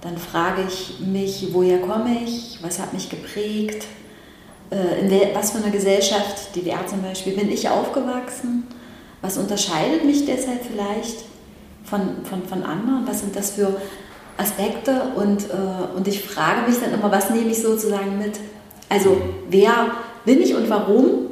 Dann 0.00 0.16
frage 0.16 0.62
ich 0.68 1.00
mich, 1.00 1.48
woher 1.52 1.78
komme 1.80 2.18
ich, 2.24 2.58
was 2.62 2.78
hat 2.78 2.92
mich 2.92 3.10
geprägt, 3.10 3.86
in 4.70 5.10
was 5.34 5.52
für 5.52 5.58
einer 5.58 5.70
Gesellschaft, 5.70 6.54
DDR 6.56 6.86
zum 6.86 7.02
Beispiel, 7.02 7.34
bin 7.34 7.50
ich 7.50 7.68
aufgewachsen, 7.68 8.66
was 9.22 9.38
unterscheidet 9.38 10.04
mich 10.04 10.24
deshalb 10.26 10.60
vielleicht 10.64 11.24
von, 11.84 12.00
von, 12.24 12.44
von 12.46 12.62
anderen, 12.64 13.06
was 13.06 13.20
sind 13.20 13.36
das 13.36 13.52
für 13.52 13.80
Aspekte 14.36 15.12
und, 15.14 15.44
äh, 15.44 15.96
und 15.96 16.06
ich 16.08 16.22
frage 16.22 16.68
mich 16.68 16.78
dann 16.80 16.92
immer, 16.92 17.10
was 17.10 17.30
nehme 17.30 17.50
ich 17.50 17.62
sozusagen 17.62 18.18
mit? 18.18 18.38
Also 18.88 19.20
wer 19.48 19.92
bin 20.24 20.42
ich 20.42 20.54
und 20.54 20.68
warum 20.68 21.30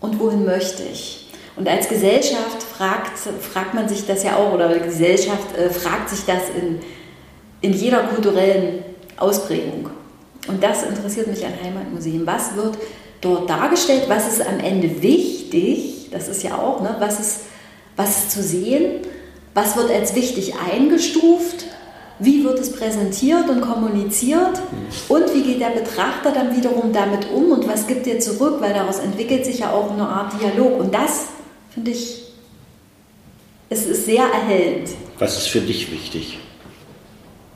und 0.00 0.20
wohin 0.20 0.44
möchte 0.44 0.82
ich? 0.82 1.30
Und 1.56 1.68
als 1.68 1.88
Gesellschaft 1.88 2.62
fragt, 2.62 3.18
fragt 3.18 3.74
man 3.74 3.88
sich 3.88 4.06
das 4.06 4.24
ja 4.24 4.36
auch, 4.36 4.52
oder 4.52 4.68
die 4.68 4.80
Gesellschaft 4.80 5.56
äh, 5.56 5.70
fragt 5.70 6.10
sich 6.10 6.24
das 6.26 6.42
in, 6.60 6.80
in 7.60 7.72
jeder 7.72 8.00
kulturellen 8.04 8.84
Ausprägung. 9.16 9.90
Und 10.46 10.62
das 10.62 10.82
interessiert 10.82 11.26
mich 11.26 11.44
an 11.44 11.52
Heimatmuseen. 11.62 12.26
Was 12.26 12.54
wird 12.54 12.78
dort 13.20 13.48
dargestellt? 13.48 14.04
Was 14.08 14.28
ist 14.28 14.46
am 14.46 14.60
Ende 14.60 15.02
wichtig? 15.02 16.08
Das 16.10 16.28
ist 16.28 16.42
ja 16.42 16.58
auch, 16.58 16.80
ne? 16.80 16.96
was, 16.98 17.18
ist, 17.18 17.40
was 17.96 18.18
ist 18.18 18.30
zu 18.30 18.42
sehen? 18.42 19.02
Was 19.54 19.76
wird 19.76 19.90
als 19.90 20.14
wichtig 20.14 20.54
eingestuft? 20.56 21.64
Wie 22.18 22.44
wird 22.44 22.60
es 22.60 22.72
präsentiert 22.72 23.48
und 23.48 23.60
kommuniziert? 23.60 24.60
Und 25.08 25.34
wie 25.34 25.42
geht 25.42 25.60
der 25.60 25.70
Betrachter 25.70 26.30
dann 26.30 26.56
wiederum 26.56 26.92
damit 26.92 27.28
um 27.30 27.50
und 27.50 27.66
was 27.66 27.86
gibt 27.86 28.06
er 28.06 28.20
zurück? 28.20 28.56
Weil 28.60 28.72
daraus 28.72 28.98
entwickelt 28.98 29.44
sich 29.44 29.60
ja 29.60 29.72
auch 29.72 29.90
eine 29.90 30.06
Art 30.06 30.32
Dialog. 30.40 30.78
Und 30.78 30.94
das 30.94 31.26
finde 31.72 31.90
ich, 31.90 32.22
es 33.68 33.86
ist 33.86 34.04
sehr 34.04 34.24
erhellend. 34.24 34.90
Was 35.18 35.38
ist 35.38 35.48
für 35.48 35.60
dich 35.60 35.90
wichtig? 35.90 36.38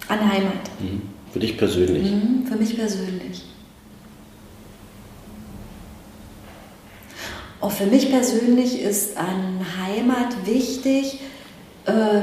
An 0.09 0.21
Heimat. 0.21 0.55
Mhm. 0.81 1.03
Für 1.33 1.41
dich 1.41 1.59
persönlich? 1.59 2.11
Mhm, 2.11 2.47
für 2.47 2.57
mich 2.57 2.77
persönlich. 2.77 3.45
Auch 7.61 7.73
für 7.73 7.87
mich 7.87 8.11
persönlich 8.11 8.81
ist 8.81 9.17
an 9.17 9.61
Heimat 9.79 10.47
wichtig 10.47 11.21
äh, 11.87 12.21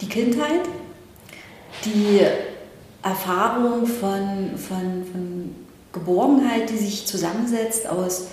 die 0.00 0.08
Kindheit, 0.08 0.60
die 1.84 2.20
Erfahrung 3.02 3.86
von, 3.86 4.58
von, 4.58 5.04
von 5.10 5.54
Geborgenheit, 5.92 6.68
die 6.68 6.76
sich 6.76 7.06
zusammensetzt 7.06 7.88
aus 7.88 8.28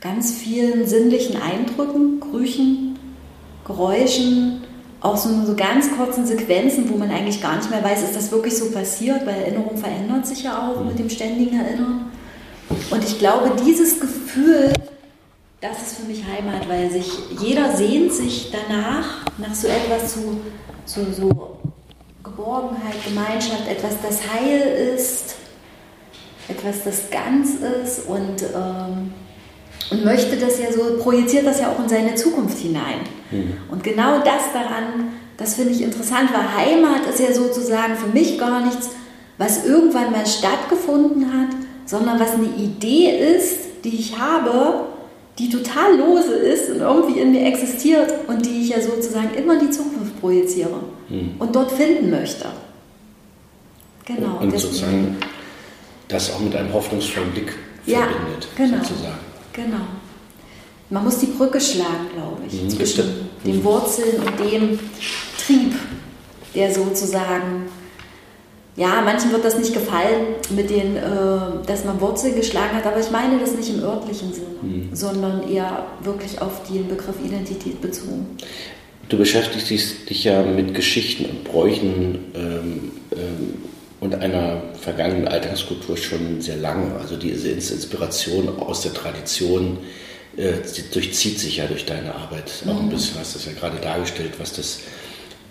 ganz 0.00 0.34
vielen 0.34 0.86
sinnlichen 0.86 1.36
Eindrücken, 1.40 2.20
Gerüchen, 2.20 2.98
Geräuschen, 3.66 4.64
auch 5.00 5.16
so, 5.16 5.30
so 5.44 5.54
ganz 5.54 5.90
kurzen 5.96 6.26
Sequenzen, 6.26 6.90
wo 6.90 6.96
man 6.96 7.10
eigentlich 7.10 7.40
gar 7.40 7.56
nicht 7.56 7.70
mehr 7.70 7.82
weiß, 7.82 8.02
ist 8.02 8.16
das 8.16 8.30
wirklich 8.30 8.56
so 8.56 8.70
passiert, 8.70 9.24
weil 9.26 9.42
Erinnerung 9.42 9.76
verändert 9.76 10.26
sich 10.26 10.42
ja 10.42 10.68
auch 10.68 10.84
mit 10.84 10.98
dem 10.98 11.08
ständigen 11.08 11.58
Erinnern. 11.58 12.12
Und 12.90 13.04
ich 13.04 13.18
glaube, 13.18 13.52
dieses 13.64 13.98
Gefühl, 13.98 14.72
das 15.60 15.82
ist 15.82 15.96
für 15.98 16.06
mich 16.06 16.22
Heimat, 16.24 16.68
weil 16.68 16.90
sich 16.90 17.10
jeder 17.40 17.74
sehnt 17.76 18.12
sich 18.12 18.52
danach, 18.52 19.24
nach 19.38 19.54
so 19.54 19.68
etwas 19.68 20.12
zu, 20.12 20.40
so, 20.84 21.00
so 21.12 21.58
Geborgenheit, 22.22 23.02
Gemeinschaft, 23.04 23.68
etwas, 23.68 23.94
das 24.02 24.20
heil 24.32 24.94
ist, 24.94 25.36
etwas, 26.48 26.84
das 26.84 27.10
ganz 27.10 27.54
ist 27.54 28.06
und, 28.06 28.42
ähm, 28.54 29.12
und 29.90 30.04
möchte 30.04 30.36
das 30.36 30.58
ja 30.60 30.72
so, 30.72 30.98
projiziert 30.98 31.46
das 31.46 31.60
ja 31.60 31.72
auch 31.72 31.78
in 31.80 31.88
seine 31.88 32.14
Zukunft 32.14 32.58
hinein. 32.58 33.00
Mhm. 33.30 33.54
Und 33.70 33.82
genau 33.82 34.18
das 34.18 34.52
daran, 34.52 35.12
das 35.36 35.54
finde 35.54 35.72
ich 35.72 35.82
interessant, 35.82 36.30
weil 36.32 36.66
Heimat 36.66 37.06
ist 37.08 37.20
ja 37.20 37.32
sozusagen 37.32 37.96
für 37.96 38.08
mich 38.08 38.38
gar 38.38 38.64
nichts, 38.64 38.90
was 39.38 39.64
irgendwann 39.64 40.12
mal 40.12 40.26
stattgefunden 40.26 41.26
hat, 41.32 41.56
sondern 41.86 42.20
was 42.20 42.32
eine 42.32 42.48
Idee 42.56 43.36
ist, 43.36 43.56
die 43.84 43.96
ich 43.96 44.18
habe, 44.18 44.84
die 45.38 45.48
total 45.48 45.96
lose 45.96 46.34
ist 46.34 46.70
und 46.70 46.80
irgendwie 46.80 47.18
in 47.18 47.32
mir 47.32 47.46
existiert 47.46 48.12
und 48.28 48.44
die 48.44 48.62
ich 48.62 48.68
ja 48.68 48.80
sozusagen 48.80 49.34
immer 49.34 49.54
in 49.54 49.68
die 49.68 49.70
Zukunft 49.70 50.20
projiziere 50.20 50.80
hm. 51.08 51.36
und 51.38 51.56
dort 51.56 51.72
finden 51.72 52.10
möchte. 52.10 52.46
Genau. 54.04 54.38
Und 54.40 54.50
sozusagen 54.50 55.16
das 56.08 56.32
auch 56.32 56.40
mit 56.40 56.54
einem 56.54 56.72
hoffnungsvollen 56.72 57.30
Blick 57.30 57.54
ja, 57.86 58.00
verbindet, 58.00 58.48
genau, 58.56 58.84
sozusagen. 58.84 59.29
Genau. 59.52 59.86
Man 60.90 61.04
muss 61.04 61.18
die 61.18 61.26
Brücke 61.26 61.60
schlagen, 61.60 62.08
glaube 62.14 62.42
ich, 62.48 62.62
mhm, 62.62 62.70
zwischen 62.70 63.04
den 63.44 63.58
mhm. 63.58 63.64
Wurzeln 63.64 64.20
und 64.20 64.40
dem 64.40 64.78
Trieb, 65.38 65.74
der 66.54 66.74
sozusagen 66.74 67.68
ja, 68.76 69.02
manchen 69.04 69.30
wird 69.32 69.44
das 69.44 69.58
nicht 69.58 69.74
gefallen, 69.74 70.36
mit 70.56 70.70
den, 70.70 70.96
äh, 70.96 71.00
dass 71.66 71.84
man 71.84 72.00
Wurzeln 72.00 72.36
geschlagen 72.36 72.74
hat, 72.74 72.86
aber 72.86 73.00
ich 73.00 73.10
meine 73.10 73.38
das 73.38 73.54
nicht 73.54 73.68
im 73.68 73.82
örtlichen 73.82 74.32
Sinne, 74.32 74.46
mhm. 74.62 74.88
sondern 74.92 75.48
eher 75.48 75.86
wirklich 76.02 76.40
auf 76.40 76.62
den 76.68 76.88
Begriff 76.88 77.16
Identität 77.24 77.80
bezogen. 77.80 78.26
Du 79.08 79.18
beschäftigst 79.18 80.08
dich 80.08 80.24
ja 80.24 80.42
mit 80.42 80.72
Geschichten 80.72 81.24
und 81.26 81.44
Bräuchen 81.44 82.18
ähm, 82.34 82.92
ähm, 83.12 83.54
und 84.00 84.14
einer 84.14 84.62
vergangenen 84.80 85.28
Alltagskultur 85.28 85.96
schon 85.96 86.40
sehr 86.40 86.56
lange. 86.56 86.96
Also 86.96 87.16
diese 87.16 87.50
Inspiration 87.50 88.48
aus 88.58 88.80
der 88.80 88.94
Tradition 88.94 89.78
äh, 90.36 90.54
durchzieht 90.92 91.38
sich 91.38 91.58
ja 91.58 91.66
durch 91.66 91.84
deine 91.84 92.14
Arbeit 92.14 92.50
auch 92.66 92.78
ein 92.78 92.86
mhm. 92.86 92.90
bisschen. 92.90 93.20
Hast 93.20 93.34
das 93.34 93.44
ja 93.44 93.52
gerade 93.52 93.78
dargestellt, 93.78 94.32
was 94.38 94.54
das, 94.54 94.80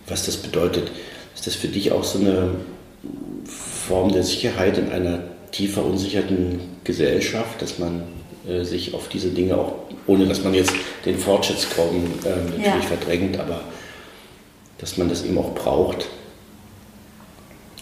was 0.07 0.25
das 0.25 0.37
bedeutet. 0.37 0.91
Ist 1.35 1.45
das 1.45 1.55
für 1.55 1.67
dich 1.67 1.91
auch 1.91 2.03
so 2.03 2.19
eine 2.19 2.55
Form 3.45 4.11
der 4.11 4.23
Sicherheit 4.23 4.77
in 4.77 4.91
einer 4.91 5.21
tief 5.51 5.75
verunsicherten 5.75 6.59
Gesellschaft, 6.83 7.61
dass 7.61 7.77
man 7.77 8.03
äh, 8.47 8.63
sich 8.63 8.95
auf 8.95 9.09
diese 9.09 9.29
Dinge 9.29 9.57
auch, 9.57 9.75
ohne 10.07 10.25
dass 10.25 10.43
man 10.43 10.55
jetzt 10.55 10.73
den 11.05 11.19
Fortschrittsglauben 11.19 12.03
äh, 12.25 12.49
natürlich 12.49 12.65
ja. 12.65 12.81
verdrängt, 12.81 13.39
aber 13.39 13.61
dass 14.79 14.97
man 14.97 15.07
das 15.07 15.23
eben 15.23 15.37
auch 15.37 15.53
braucht 15.53 16.07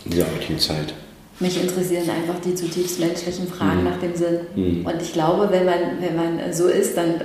in 0.07 0.15
dieser 0.15 0.31
heutigen 0.31 0.59
Zeit. 0.59 0.93
Mich 1.39 1.61
interessieren 1.61 2.09
einfach 2.09 2.39
die 2.43 2.55
zutiefst 2.55 2.99
menschlichen 2.99 3.47
Fragen 3.47 3.79
mhm. 3.79 3.89
nach 3.89 3.99
dem 3.99 4.15
Sinn. 4.15 4.39
Mhm. 4.55 4.85
Und 4.85 5.01
ich 5.01 5.13
glaube, 5.13 5.49
wenn 5.51 5.65
man, 5.65 5.79
wenn 5.99 6.15
man 6.15 6.53
so 6.53 6.67
ist, 6.67 6.97
dann 6.97 7.21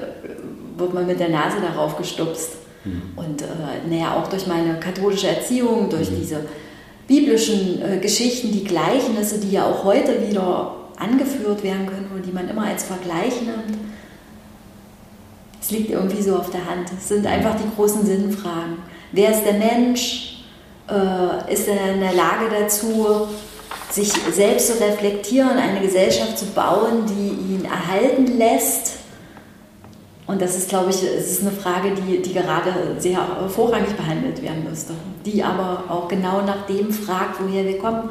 wird 0.77 0.93
man 0.93 1.07
mit 1.07 1.19
der 1.19 1.31
Nase 1.31 1.59
darauf 1.63 1.97
gestupst. 1.97 2.51
Mhm. 2.85 3.03
Und 3.17 3.43
äh, 3.43 3.47
naja, 3.89 4.17
auch 4.17 4.29
durch 4.29 4.47
meine 4.47 4.79
katholische 4.81 5.29
Erziehung, 5.29 5.89
durch 5.89 6.11
mhm. 6.11 6.17
diese 6.21 6.41
biblischen 7.07 7.81
äh, 7.81 7.99
Geschichten, 7.99 8.53
die 8.53 8.65
Gleichnisse, 8.65 9.39
die 9.39 9.53
ja 9.53 9.65
auch 9.65 9.85
heute 9.85 10.29
wieder 10.29 10.77
angeführt 10.99 11.63
werden 11.63 11.87
können 11.87 12.11
oder 12.13 12.23
die 12.23 12.33
man 12.33 12.49
immer 12.49 12.67
als 12.67 12.85
Vergleich 12.85 13.41
nimmt. 13.41 13.79
Es 15.61 15.71
liegt 15.71 15.91
irgendwie 15.91 16.21
so 16.21 16.37
auf 16.37 16.51
der 16.51 16.67
Hand. 16.69 16.91
Es 16.97 17.09
sind 17.09 17.25
einfach 17.27 17.55
die 17.55 17.75
großen 17.77 18.05
Sinnfragen. 18.05 18.79
Wer 19.13 19.31
ist 19.31 19.45
der 19.45 19.55
Mensch? 19.55 20.32
Äh, 20.93 21.53
ist 21.53 21.69
er 21.69 21.95
in 21.95 22.01
der 22.01 22.13
Lage 22.13 22.47
dazu, 22.51 23.29
sich 23.91 24.13
selbst 24.13 24.69
zu 24.69 24.85
reflektieren, 24.85 25.57
eine 25.57 25.81
Gesellschaft 25.81 26.39
zu 26.39 26.47
bauen, 26.47 27.07
die 27.07 27.55
ihn 27.55 27.65
erhalten 27.65 28.37
lässt? 28.37 28.99
Und 30.27 30.43
das 30.43 30.57
ist, 30.57 30.69
glaube 30.69 30.91
ich, 30.91 31.03
es 31.03 31.31
ist 31.31 31.41
eine 31.43 31.51
Frage, 31.51 31.93
die, 31.95 32.21
die 32.21 32.33
gerade 32.33 32.73
sehr 32.99 33.19
vorrangig 33.49 33.95
behandelt 33.97 34.43
werden 34.43 34.65
müsste. 34.69 34.93
Die 35.25 35.43
aber 35.43 35.85
auch 35.89 36.09
genau 36.09 36.43
nach 36.43 36.67
dem 36.67 36.93
fragt, 36.93 37.41
woher 37.41 37.65
wir 37.65 37.79
kommen. 37.79 38.11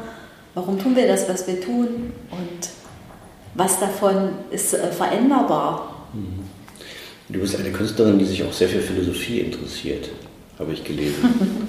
Warum 0.54 0.78
tun 0.78 0.94
wir 0.94 1.06
das, 1.06 1.28
was 1.28 1.46
wir 1.46 1.60
tun? 1.60 2.12
Und 2.30 2.68
was 3.54 3.78
davon 3.78 4.30
ist 4.50 4.74
äh, 4.74 4.90
veränderbar? 4.90 6.06
Mhm. 6.12 6.42
Du 7.28 7.40
bist 7.40 7.56
eine 7.56 7.70
Künstlerin, 7.70 8.18
die 8.18 8.24
sich 8.24 8.42
auch 8.44 8.52
sehr 8.52 8.68
für 8.68 8.80
Philosophie 8.80 9.40
interessiert, 9.40 10.10
habe 10.58 10.72
ich 10.72 10.84
gelesen. 10.84 11.68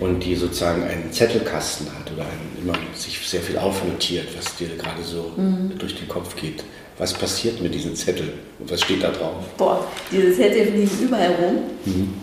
Und 0.00 0.24
die 0.24 0.34
sozusagen 0.34 0.82
einen 0.82 1.12
Zettelkasten 1.12 1.86
hat 1.86 2.10
oder 2.12 2.22
einen, 2.22 2.56
immer 2.62 2.72
sich 2.94 3.18
sehr 3.28 3.42
viel 3.42 3.58
aufnotiert, 3.58 4.28
was 4.36 4.56
dir 4.56 4.68
gerade 4.68 5.02
so 5.02 5.32
mhm. 5.36 5.78
durch 5.78 5.94
den 5.94 6.08
Kopf 6.08 6.34
geht. 6.36 6.64
Was 6.98 7.14
passiert 7.14 7.60
mit 7.60 7.74
diesen 7.74 7.94
Zetteln 7.94 8.32
und 8.58 8.70
was 8.70 8.82
steht 8.82 9.02
da 9.02 9.10
drauf? 9.10 9.44
Boah, 9.56 9.86
diese 10.10 10.34
Zettel 10.34 10.66
fliegen 10.66 10.98
überall 11.02 11.34
rum. 11.34 11.58
Mhm. 11.84 12.14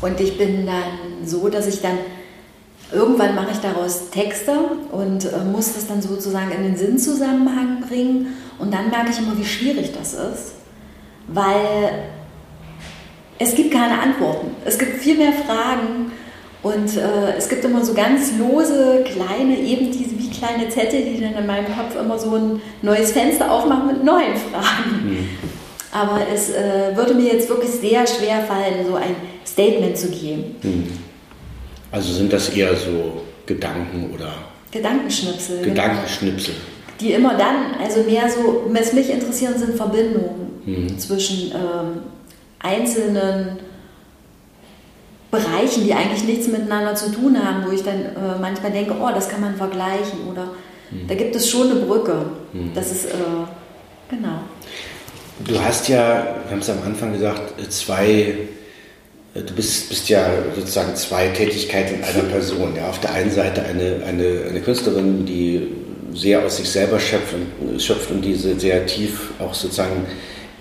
Und 0.00 0.20
ich 0.20 0.36
bin 0.36 0.66
dann 0.66 1.24
so, 1.24 1.48
dass 1.48 1.66
ich 1.66 1.80
dann 1.80 1.98
irgendwann 2.92 3.34
mache 3.34 3.52
ich 3.52 3.58
daraus 3.58 4.10
Texte 4.10 4.52
und 4.92 5.24
äh, 5.24 5.44
muss 5.50 5.74
das 5.74 5.86
dann 5.86 6.02
sozusagen 6.02 6.50
in 6.52 6.62
den 6.62 6.76
Sinnzusammenhang 6.76 7.80
bringen. 7.88 8.36
Und 8.58 8.72
dann 8.72 8.90
merke 8.90 9.10
ich 9.10 9.18
immer, 9.18 9.36
wie 9.38 9.44
schwierig 9.44 9.92
das 9.96 10.14
ist, 10.14 10.54
weil 11.28 12.04
es 13.38 13.54
gibt 13.54 13.72
keine 13.72 14.00
Antworten. 14.00 14.54
Es 14.64 14.78
gibt 14.78 14.98
viel 14.98 15.16
mehr 15.16 15.32
Fragen 15.32 16.12
und 16.64 16.96
äh, 16.96 17.36
es 17.36 17.50
gibt 17.50 17.62
immer 17.62 17.84
so 17.84 17.92
ganz 17.92 18.32
lose, 18.38 19.04
kleine, 19.04 19.58
eben 19.58 19.92
diese 19.92 20.18
wie 20.18 20.30
kleine 20.30 20.66
Zettel, 20.70 21.02
die 21.02 21.20
dann 21.20 21.34
in 21.34 21.46
meinem 21.46 21.66
Kopf 21.66 21.94
immer 22.00 22.18
so 22.18 22.34
ein 22.34 22.62
neues 22.80 23.12
Fenster 23.12 23.52
aufmachen 23.52 23.86
mit 23.88 24.02
neuen 24.02 24.34
Fragen. 24.34 25.04
Mhm. 25.04 25.28
Aber 25.92 26.22
es 26.34 26.50
äh, 26.50 26.96
würde 26.96 27.12
mir 27.14 27.34
jetzt 27.34 27.50
wirklich 27.50 27.70
sehr 27.70 28.06
schwer 28.06 28.40
fallen, 28.44 28.86
so 28.86 28.94
ein 28.94 29.14
Statement 29.46 29.98
zu 29.98 30.08
geben. 30.08 30.56
Mhm. 30.62 30.86
Also 31.92 32.14
sind 32.14 32.32
das 32.32 32.48
eher 32.48 32.74
so 32.74 33.22
Gedanken 33.44 34.10
oder 34.14 34.32
Gedankenschnipsel. 34.70 35.58
Genau. 35.58 35.68
Gedankenschnipsel. 35.68 36.54
Genau. 36.54 36.98
Die 36.98 37.12
immer 37.12 37.36
dann, 37.36 37.74
also 37.78 38.02
mehr 38.04 38.30
so, 38.30 38.62
was 38.70 38.94
mich 38.94 39.10
interessieren, 39.10 39.58
sind 39.58 39.76
Verbindungen 39.76 40.62
mhm. 40.64 40.98
zwischen 40.98 41.52
ähm, 41.52 42.00
einzelnen 42.58 43.58
Bereichen, 45.34 45.84
die 45.84 45.92
eigentlich 45.92 46.24
nichts 46.24 46.48
miteinander 46.48 46.94
zu 46.94 47.10
tun 47.10 47.36
haben, 47.42 47.64
wo 47.66 47.72
ich 47.72 47.82
dann 47.82 48.00
äh, 48.00 48.38
manchmal 48.40 48.72
denke, 48.72 48.94
oh, 49.00 49.10
das 49.14 49.28
kann 49.28 49.40
man 49.40 49.56
vergleichen 49.56 50.28
oder 50.30 50.50
mhm. 50.90 51.06
da 51.08 51.14
gibt 51.14 51.34
es 51.36 51.48
schon 51.48 51.70
eine 51.70 51.80
Brücke. 51.80 52.26
Mhm. 52.52 52.72
Das 52.74 52.90
ist, 52.90 53.06
äh, 53.06 53.08
genau. 54.08 54.40
Du 55.46 55.60
hast 55.60 55.88
ja, 55.88 56.36
wir 56.44 56.52
haben 56.52 56.60
es 56.60 56.70
am 56.70 56.82
Anfang 56.86 57.12
gesagt, 57.12 57.60
zwei 57.72 58.34
Du 59.34 59.52
bist, 59.52 59.88
bist 59.88 60.08
ja 60.08 60.28
sozusagen 60.54 60.94
zwei 60.94 61.26
Tätigkeiten 61.26 61.96
in 61.96 62.04
einer 62.04 62.22
Person. 62.22 62.76
Ja. 62.76 62.88
Auf 62.88 63.00
der 63.00 63.14
einen 63.14 63.32
Seite 63.32 63.64
eine, 63.64 64.00
eine, 64.06 64.44
eine 64.48 64.60
Künstlerin, 64.60 65.26
die 65.26 65.72
sehr 66.14 66.44
aus 66.44 66.58
sich 66.58 66.70
selber 66.70 67.00
schöpft 67.00 67.34
und, 67.60 67.82
schöpft 67.82 68.12
und 68.12 68.22
diese 68.22 68.58
sehr 68.60 68.86
tief 68.86 69.32
auch 69.40 69.52
sozusagen 69.52 70.06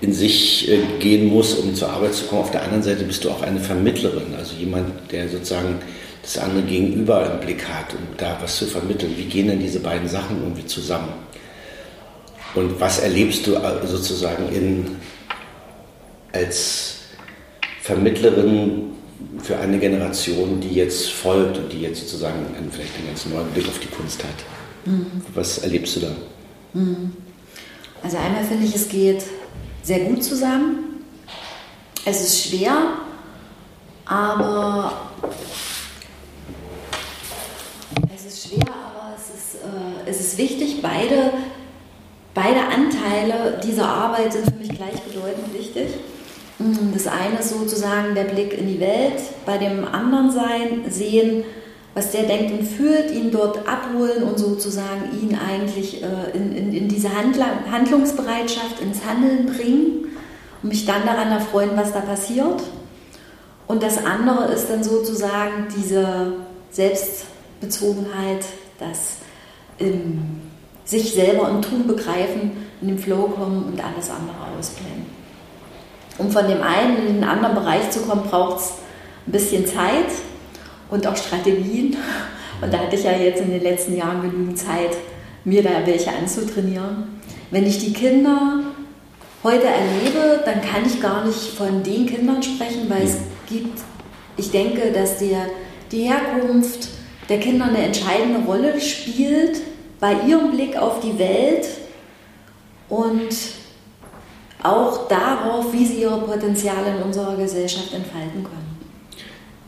in 0.03 0.11
sich 0.11 0.69
äh, 0.69 0.79
gehen 0.99 1.27
muss, 1.27 1.53
um 1.53 1.73
zur 1.73 1.89
Arbeit 1.89 2.13
zu 2.13 2.25
kommen. 2.25 2.41
Auf 2.41 2.51
der 2.51 2.63
anderen 2.63 2.83
Seite 2.83 3.05
bist 3.05 3.23
du 3.23 3.29
auch 3.29 3.41
eine 3.41 3.61
Vermittlerin, 3.61 4.35
also 4.37 4.53
jemand, 4.53 4.91
der 5.13 5.29
sozusagen 5.29 5.79
das 6.21 6.37
andere 6.37 6.63
Gegenüber 6.63 7.31
im 7.31 7.39
Blick 7.39 7.65
hat, 7.65 7.93
um 7.93 8.17
da 8.17 8.37
was 8.41 8.57
zu 8.57 8.65
vermitteln. 8.65 9.13
Wie 9.15 9.23
gehen 9.23 9.47
denn 9.47 9.61
diese 9.61 9.79
beiden 9.79 10.09
Sachen 10.09 10.41
irgendwie 10.41 10.65
zusammen? 10.65 11.13
Und 12.53 12.81
was 12.81 12.99
erlebst 12.99 13.47
du 13.47 13.55
äh, 13.55 13.87
sozusagen 13.87 14.49
in, 14.53 14.97
als 16.33 16.97
Vermittlerin 17.81 18.91
für 19.41 19.57
eine 19.57 19.79
Generation, 19.79 20.59
die 20.59 20.75
jetzt 20.75 21.11
folgt 21.11 21.57
und 21.57 21.71
die 21.71 21.81
jetzt 21.81 22.01
sozusagen 22.01 22.39
einen, 22.57 22.69
vielleicht 22.69 22.95
einen 22.97 23.07
ganz 23.07 23.25
neuen 23.25 23.47
Blick 23.51 23.69
auf 23.69 23.79
die 23.79 23.87
Kunst 23.87 24.21
hat. 24.21 24.35
Mhm. 24.85 25.05
Was 25.33 25.59
erlebst 25.59 25.95
du 25.95 25.99
da? 26.01 26.11
Mhm. 26.73 27.13
Also 28.03 28.17
einmal 28.17 28.43
finde 28.43 28.65
ich, 28.65 28.75
es 28.75 28.89
geht 28.89 29.23
sehr 29.83 29.99
gut 29.99 30.23
zusammen. 30.23 31.05
Es 32.05 32.21
ist 32.21 32.47
schwer, 32.47 32.75
aber 34.05 35.09
es 38.13 38.25
ist 38.25 38.47
schwer, 38.47 38.67
aber 38.67 39.13
es 39.15 39.29
ist, 39.29 39.55
äh, 39.55 40.09
es 40.09 40.19
ist 40.19 40.37
wichtig. 40.37 40.81
Beide, 40.81 41.31
beide 42.33 42.61
Anteile 42.61 43.59
dieser 43.63 43.87
Arbeit 43.87 44.33
sind 44.33 44.45
für 44.45 44.57
mich 44.57 44.69
gleichbedeutend 44.69 45.53
wichtig. 45.53 45.89
Mhm, 46.59 46.91
das 46.93 47.07
eine 47.07 47.39
ist 47.39 47.49
sozusagen 47.49 48.15
der 48.15 48.25
Blick 48.25 48.53
in 48.57 48.67
die 48.67 48.79
Welt, 48.79 49.21
bei 49.45 49.57
dem 49.57 49.85
anderen 49.85 50.31
sein, 50.31 50.85
sehen, 50.89 51.43
was 51.95 52.11
der 52.11 52.23
denkt 52.23 52.51
und 52.51 52.65
fühlt, 52.65 53.11
ihn 53.11 53.31
dort 53.31 53.67
abholen 53.67 54.23
und 54.23 54.39
sozusagen 54.39 55.11
ihn 55.21 55.37
eigentlich 55.37 56.01
äh, 56.01 56.35
in, 56.35 56.55
in, 56.55 56.73
in, 56.73 56.87
diese 56.87 57.15
Handla 57.15 57.45
Handlungsbereitschaft, 57.71 58.81
ins 58.81 59.05
Handeln 59.05 59.45
bringen 59.45 60.07
und 60.63 60.69
mich 60.69 60.85
dann 60.85 61.05
daran 61.05 61.31
erfreuen, 61.31 61.71
was 61.75 61.93
da 61.93 61.99
passiert. 61.99 62.63
Und 63.67 63.83
das 63.83 64.03
andere 64.03 64.51
ist 64.51 64.69
dann 64.69 64.83
sozusagen 64.83 65.67
diese 65.75 66.33
Selbstbezogenheit, 66.71 68.45
das 68.79 69.17
im, 69.77 70.41
sich 70.85 71.13
selber 71.13 71.47
im 71.49 71.61
Tun 71.61 71.85
begreifen, 71.85 72.51
in 72.81 72.87
den 72.87 72.99
Flow 72.99 73.27
kommen 73.27 73.65
und 73.65 73.83
alles 73.83 74.09
andere 74.09 74.35
ausblenden. 74.57 75.05
Um 76.17 76.31
von 76.31 76.47
dem 76.47 76.61
einen 76.61 77.07
in 77.07 77.13
den 77.15 77.23
anderen 77.23 77.55
Bereich 77.55 77.89
zu 77.91 78.01
kommen, 78.01 78.23
braucht 78.23 78.59
es 78.59 78.73
ein 79.27 79.31
bisschen 79.31 79.65
Zeit 79.65 80.11
und 80.89 81.05
auch 81.07 81.15
Strategien. 81.15 81.95
Und 82.61 82.73
da 82.73 82.79
hatte 82.79 82.95
ich 82.95 83.03
ja 83.03 83.11
jetzt 83.11 83.41
in 83.41 83.51
den 83.51 83.63
letzten 83.63 83.97
Jahren 83.97 84.21
genügend 84.21 84.57
Zeit, 84.57 84.95
mir 85.43 85.61
da 85.61 85.85
welche 85.85 86.11
anzutrainieren. 86.11 87.19
Wenn 87.51 87.65
ich 87.65 87.79
die 87.79 87.93
Kinder 87.93 88.59
heute 89.43 89.65
erlebe, 89.65 90.41
dann 90.45 90.61
kann 90.61 90.85
ich 90.85 91.01
gar 91.01 91.25
nicht 91.25 91.57
von 91.57 91.83
den 91.83 92.05
Kindern 92.05 92.41
sprechen, 92.41 92.89
weil 92.89 93.03
es 93.03 93.17
gibt, 93.49 93.81
ich 94.37 94.51
denke, 94.51 94.91
dass 94.91 95.17
der, 95.19 95.47
die 95.91 96.03
Herkunft 96.03 96.89
der 97.29 97.39
Kinder 97.39 97.65
eine 97.65 97.79
entscheidende 97.79 98.45
Rolle 98.45 98.79
spielt 98.79 99.61
bei 99.99 100.13
ihrem 100.27 100.51
Blick 100.51 100.77
auf 100.77 100.99
die 100.99 101.17
Welt 101.17 101.67
und 102.89 103.29
auch 104.61 105.07
darauf, 105.07 105.73
wie 105.73 105.85
sie 105.85 106.01
ihre 106.01 106.21
Potenziale 106.21 106.95
in 106.95 107.03
unserer 107.03 107.35
Gesellschaft 107.35 107.93
entfalten 107.93 108.43
können. 108.43 108.72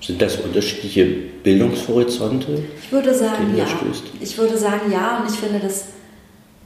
Sind 0.01 0.21
das 0.21 0.37
unterschiedliche 0.37 1.05
Bildungshorizonte? 1.43 2.63
Ich 2.81 2.91
würde 2.91 3.13
sagen, 3.13 3.55
ja. 3.55 3.65
Stößt? 3.65 4.03
Ich 4.19 4.37
würde 4.37 4.57
sagen, 4.57 4.91
ja, 4.91 5.19
und 5.19 5.31
ich 5.31 5.39
finde 5.39 5.59
das 5.59 5.85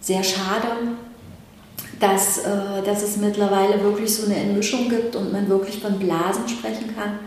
sehr 0.02 0.24
schade, 0.24 0.68
dass, 2.00 2.40
äh, 2.40 2.84
dass 2.86 3.04
es 3.04 3.18
mittlerweile 3.18 3.82
wirklich 3.84 4.14
so 4.14 4.26
eine 4.26 4.36
Entmischung 4.36 4.90
gibt 4.90 5.16
und 5.16 5.32
man 5.32 5.48
wirklich 5.48 5.80
von 5.80 6.00
Blasen 6.00 6.48
sprechen 6.48 6.96
kann, 6.96 7.20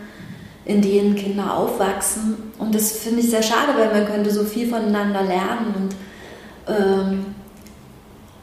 in 0.65 0.81
denen 0.81 1.15
Kinder 1.15 1.55
aufwachsen. 1.55 2.51
Und 2.57 2.73
das 2.73 2.91
finde 2.93 3.21
ich 3.21 3.29
sehr 3.29 3.43
schade, 3.43 3.73
weil 3.77 3.91
man 3.91 4.05
könnte 4.05 4.31
so 4.31 4.43
viel 4.43 4.67
voneinander 4.67 5.23
lernen 5.23 5.73
und 5.75 5.95
ähm, 6.67 7.25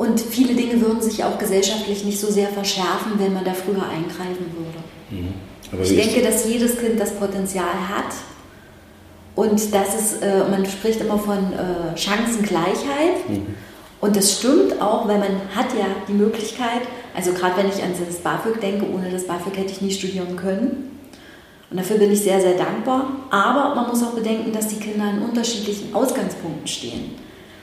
und 0.01 0.19
viele 0.19 0.55
Dinge 0.55 0.81
würden 0.81 1.03
sich 1.03 1.23
auch 1.25 1.39
gesellschaftlich 1.39 2.05
nicht 2.05 2.19
so 2.19 2.31
sehr 2.31 2.49
verschärfen, 2.49 3.19
wenn 3.19 3.35
man 3.35 3.45
da 3.45 3.53
früher 3.53 3.83
eingreifen 3.87 4.47
würde. 4.57 4.79
Mhm. 5.11 5.35
Ich 5.83 5.97
denke, 5.97 6.23
dass 6.23 6.47
jedes 6.47 6.79
Kind 6.79 6.99
das 6.99 7.13
Potenzial 7.13 7.89
hat 7.89 8.13
und 9.41 9.75
das 9.75 9.95
ist, 9.95 10.23
äh, 10.23 10.45
man 10.51 10.67
spricht 10.67 11.01
immer 11.01 11.19
von 11.19 11.39
äh, 11.53 11.97
Chancengleichheit. 11.97 13.29
Mhm. 13.29 13.55
Und 14.01 14.17
das 14.17 14.39
stimmt 14.39 14.81
auch, 14.81 15.07
weil 15.09 15.19
man 15.19 15.31
hat 15.55 15.69
ja 15.79 15.87
die 16.09 16.13
Möglichkeit, 16.13 16.83
also 17.15 17.33
gerade 17.33 17.57
wenn 17.59 17.69
ich 17.69 17.83
an 17.83 17.93
das 18.07 18.17
BAföG 18.17 18.61
denke, 18.61 18.87
ohne 18.93 19.11
das 19.11 19.27
BAföG 19.27 19.57
hätte 19.57 19.73
ich 19.73 19.81
nie 19.81 19.93
studieren 19.93 20.37
können. 20.37 20.99
Und 21.71 21.79
dafür 21.79 21.99
bin 21.99 22.13
ich 22.13 22.21
sehr, 22.21 22.41
sehr 22.41 22.55
dankbar. 22.55 23.07
Aber 23.31 23.75
man 23.75 23.89
muss 23.89 24.03
auch 24.03 24.13
bedenken, 24.13 24.53
dass 24.53 24.69
die 24.69 24.77
Kinder 24.77 25.05
an 25.05 25.23
unterschiedlichen 25.23 25.95
Ausgangspunkten 25.95 26.67
stehen. 26.67 27.13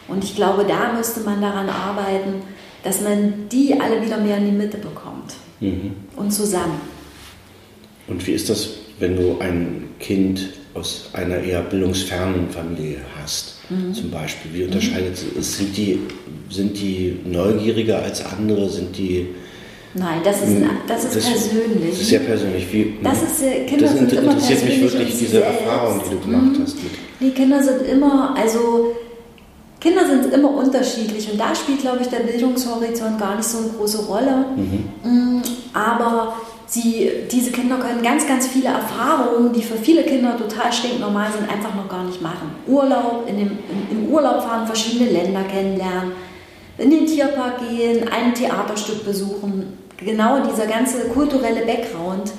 Und 0.07 0.23
ich 0.23 0.35
glaube, 0.35 0.63
da 0.63 0.93
müsste 0.93 1.19
man 1.21 1.41
daran 1.41 1.69
arbeiten, 1.69 2.41
dass 2.83 3.01
man 3.01 3.49
die 3.51 3.79
alle 3.79 4.01
wieder 4.01 4.17
mehr 4.17 4.37
in 4.37 4.45
die 4.45 4.51
Mitte 4.51 4.77
bekommt 4.77 5.33
mhm. 5.59 5.95
und 6.15 6.31
zusammen. 6.31 6.79
Und 8.07 8.25
wie 8.25 8.31
ist 8.31 8.49
das, 8.49 8.69
wenn 8.99 9.15
du 9.15 9.37
ein 9.39 9.89
Kind 9.99 10.49
aus 10.73 11.09
einer 11.13 11.37
eher 11.37 11.61
bildungsfernen 11.61 12.49
Familie 12.49 12.99
hast, 13.21 13.55
mhm. 13.69 13.93
zum 13.93 14.11
Beispiel? 14.11 14.53
Wie 14.53 14.63
unterscheidet 14.63 15.17
mhm. 15.33 15.39
es? 15.39 15.57
Sind 15.57 15.75
die, 15.75 15.99
sind 16.49 16.77
die 16.79 17.19
neugieriger 17.25 18.01
als 18.01 18.23
andere? 18.25 18.69
Sind 18.69 18.97
die 18.97 19.27
Nein, 19.93 20.21
das 20.23 20.41
ist, 20.43 20.61
das 20.87 21.05
ist 21.05 21.15
das, 21.15 21.25
persönlich. 21.25 21.89
Das 21.91 22.01
ist 22.01 22.09
sehr 22.09 22.19
persönlich. 22.19 22.71
Wie, 22.71 22.97
das 23.01 23.23
ist, 23.23 23.41
Kinder 23.67 23.85
das 23.85 23.97
sind 23.97 24.13
immer 24.13 24.31
interessiert 24.31 24.65
mich 24.65 24.81
wirklich, 24.81 25.17
diese 25.17 25.43
Erfahrung, 25.43 26.01
die 26.05 26.09
du 26.11 26.19
gemacht 26.19 26.59
mhm. 26.59 26.63
hast. 26.63 26.75
Die 27.19 27.31
Kinder 27.31 27.63
sind 27.63 27.81
immer, 27.87 28.35
also 28.37 28.95
Kinder 29.79 30.05
sind 30.05 30.33
immer 30.33 30.51
unterschiedlich 30.51 31.31
und 31.31 31.39
da 31.39 31.55
spielt, 31.55 31.81
glaube 31.81 31.99
ich, 32.01 32.07
der 32.07 32.19
Bildungshorizont 32.19 33.19
gar 33.19 33.37
nicht 33.37 33.47
so 33.47 33.59
eine 33.59 33.69
große 33.69 34.05
Rolle. 34.05 34.45
Mhm. 34.55 35.37
Mm, 35.37 35.41
aber 35.73 36.35
sie 36.67 37.09
diese 37.31 37.51
Kinder 37.51 37.77
können 37.77 38.03
ganz, 38.03 38.27
ganz 38.27 38.47
viele 38.47 38.67
Erfahrungen, 38.67 39.53
die 39.53 39.63
für 39.63 39.77
viele 39.77 40.03
Kinder 40.03 40.37
total 40.37 40.71
stinknormal 40.71 41.31
sind, 41.31 41.49
einfach 41.49 41.73
noch 41.73 41.89
gar 41.89 42.03
nicht 42.03 42.21
machen. 42.21 42.51
Urlaub, 42.67 43.25
in 43.27 43.37
dem, 43.37 43.57
im 43.89 44.05
Urlaub 44.09 44.43
fahren, 44.43 44.67
verschiedene 44.67 45.09
Länder 45.09 45.43
kennenlernen, 45.43 46.11
in 46.77 46.91
den 46.91 47.05
Tierpark 47.05 47.69
gehen, 47.69 48.07
ein 48.09 48.33
Theaterstück 48.33 49.05
besuchen. 49.05 49.77
Genau 49.97 50.39
dieser 50.41 50.67
ganze 50.67 51.07
kulturelle 51.07 51.65
Background, 51.65 52.31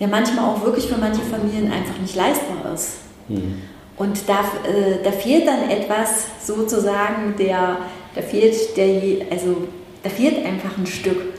der 0.00 0.08
manchmal 0.08 0.46
auch 0.46 0.64
wirklich 0.64 0.88
für 0.88 0.98
manche 0.98 1.22
Familien 1.22 1.70
einfach 1.70 1.98
nicht 2.00 2.16
leistbar 2.16 2.74
ist. 2.74 2.96
Mhm. 3.28 3.62
Und 3.96 4.28
da, 4.28 4.40
äh, 4.68 5.02
da 5.04 5.12
fehlt 5.12 5.46
dann 5.46 5.70
etwas 5.70 6.26
sozusagen, 6.44 7.34
der, 7.38 7.78
da 8.14 8.22
fehlt 8.22 8.76
der, 8.76 9.30
also 9.30 9.68
da 10.02 10.10
fehlt 10.10 10.44
einfach 10.44 10.76
ein 10.76 10.86
Stück. 10.86 11.33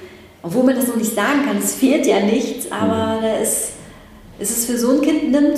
Obwohl 0.46 0.64
man 0.64 0.76
das 0.76 0.88
noch 0.88 0.96
nicht 0.96 1.16
sagen 1.16 1.44
kann, 1.44 1.58
es 1.58 1.74
fehlt 1.74 2.06
ja 2.06 2.20
nichts, 2.20 2.72
aber 2.72 3.18
mhm. 3.18 3.22
da 3.24 3.38
ist, 3.38 3.70
ist 4.38 4.58
es 4.58 4.66
für 4.66 4.78
so 4.78 4.92
ein 4.92 5.02
Kind 5.02 5.32
nimmt, 5.32 5.58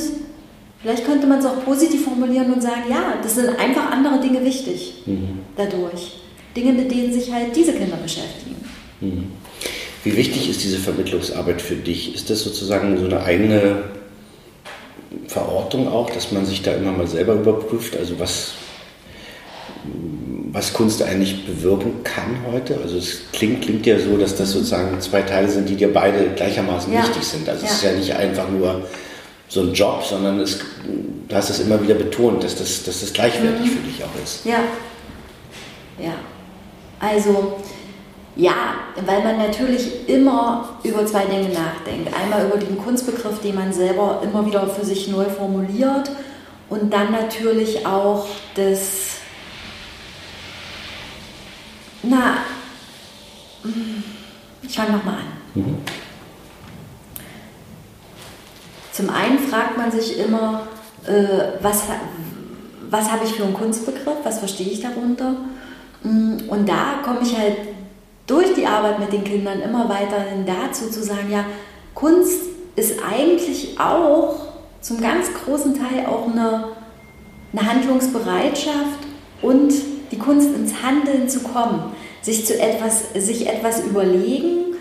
vielleicht 0.82 1.06
könnte 1.06 1.28
man 1.28 1.40
es 1.40 1.46
auch 1.46 1.66
positiv 1.66 2.06
formulieren 2.06 2.54
und 2.54 2.62
sagen, 2.62 2.84
ja, 2.90 3.16
das 3.22 3.36
sind 3.36 3.50
einfach 3.60 3.92
andere 3.92 4.22
Dinge 4.22 4.46
wichtig 4.46 5.04
mhm. 5.06 5.40
dadurch. 5.58 6.22
Dinge, 6.56 6.72
mit 6.72 6.90
denen 6.90 7.12
sich 7.12 7.34
halt 7.34 7.54
diese 7.54 7.74
Kinder 7.74 7.98
beschäftigen. 7.98 8.56
Mhm. 9.02 9.32
Wie 10.06 10.16
wichtig 10.16 10.50
ist 10.50 10.64
diese 10.64 10.78
Vermittlungsarbeit 10.78 11.62
für 11.62 11.76
dich? 11.76 12.16
Ist 12.16 12.30
das 12.30 12.44
sozusagen 12.44 12.98
so 12.98 13.06
eine 13.08 13.22
eigene 13.24 13.84
Verortung 15.28 15.90
auch, 15.90 16.10
dass 16.10 16.32
man 16.32 16.46
sich 16.46 16.62
da 16.62 16.72
immer 16.72 16.94
mal 16.94 17.08
selber 17.08 17.34
überprüft? 17.34 17.98
Also 17.98 18.18
was, 18.20 18.54
was 20.58 20.74
Kunst 20.74 21.04
eigentlich 21.04 21.46
bewirken 21.46 22.04
kann 22.04 22.36
heute? 22.52 22.80
Also 22.82 22.98
es 22.98 23.20
klingt, 23.32 23.62
klingt 23.62 23.86
ja 23.86 24.00
so, 24.00 24.18
dass 24.18 24.36
das 24.36 24.52
sozusagen 24.52 25.00
zwei 25.02 25.22
Teile 25.22 25.48
sind, 25.48 25.70
die 25.70 25.76
dir 25.76 25.94
beide 25.94 26.30
gleichermaßen 26.36 26.92
ja. 26.92 27.04
wichtig 27.04 27.24
sind. 27.24 27.48
Also 27.48 27.64
ja. 27.64 27.70
es 27.70 27.78
ist 27.78 27.84
ja 27.84 27.92
nicht 27.92 28.16
einfach 28.16 28.50
nur 28.50 28.82
so 29.48 29.62
ein 29.62 29.74
Job, 29.74 30.04
sondern 30.04 30.40
es, 30.40 30.58
du 31.28 31.36
hast 31.36 31.52
es 31.52 31.60
immer 31.60 31.80
wieder 31.84 31.94
betont, 31.94 32.44
dass 32.44 32.56
das, 32.56 32.84
dass 32.84 33.02
das 33.02 33.14
gleichwertig 33.14 33.68
mhm. 33.68 33.70
für 33.70 33.88
dich 33.88 34.04
auch 34.04 34.24
ist. 34.24 34.46
Ja, 34.46 34.64
ja. 36.00 36.14
Also 37.00 37.58
ja, 38.36 38.76
weil 39.06 39.24
man 39.24 39.38
natürlich 39.38 40.10
immer 40.10 40.80
über 40.84 41.06
zwei 41.06 41.26
Dinge 41.26 41.50
nachdenkt. 41.50 42.12
Einmal 42.20 42.48
über 42.48 42.58
den 42.58 42.80
Kunstbegriff, 42.80 43.42
den 43.42 43.54
man 43.54 43.72
selber 43.72 44.22
immer 44.24 44.44
wieder 44.44 44.68
für 44.68 44.86
sich 44.86 45.08
neu 45.08 45.26
formuliert 45.26 46.10
und 46.70 46.92
dann 46.92 47.12
natürlich 47.12 47.86
auch 47.86 48.26
das, 48.56 49.17
na, 52.10 52.38
ich 54.62 54.76
fange 54.76 54.92
nochmal 54.92 55.16
an. 55.16 55.62
Mhm. 55.62 55.78
Zum 58.92 59.10
einen 59.10 59.40
fragt 59.40 59.78
man 59.78 59.92
sich 59.92 60.18
immer, 60.18 60.68
äh, 61.06 61.62
was, 61.62 61.84
was 62.90 63.12
habe 63.12 63.26
ich 63.26 63.34
für 63.34 63.44
einen 63.44 63.54
Kunstbegriff, 63.54 64.18
was 64.24 64.40
verstehe 64.40 64.72
ich 64.72 64.82
darunter? 64.82 65.36
Mm, 66.04 66.50
und 66.50 66.68
da 66.68 67.00
komme 67.04 67.20
ich 67.22 67.38
halt 67.38 67.58
durch 68.26 68.54
die 68.56 68.66
Arbeit 68.66 69.00
mit 69.00 69.14
den 69.14 69.24
Kindern 69.24 69.62
immer 69.62 69.88
weiterhin 69.88 70.46
dazu 70.46 70.90
zu 70.90 71.04
sagen, 71.04 71.32
ja, 71.32 71.46
Kunst 71.94 72.42
ist 72.76 72.96
eigentlich 73.04 73.80
auch 73.80 74.48
zum 74.82 75.02
ganz 75.02 75.28
großen 75.34 75.76
Teil 75.76 76.06
auch 76.06 76.28
eine, 76.32 76.70
eine 77.54 77.72
Handlungsbereitschaft 77.72 79.00
und 79.42 79.74
die 80.12 80.18
Kunst 80.18 80.54
ins 80.56 80.82
Handeln 80.82 81.30
zu 81.30 81.42
kommen, 81.42 81.92
sich 82.28 82.46
zu 82.46 82.60
etwas, 82.60 83.06
sich 83.16 83.48
etwas 83.48 83.86
überlegen, 83.86 84.76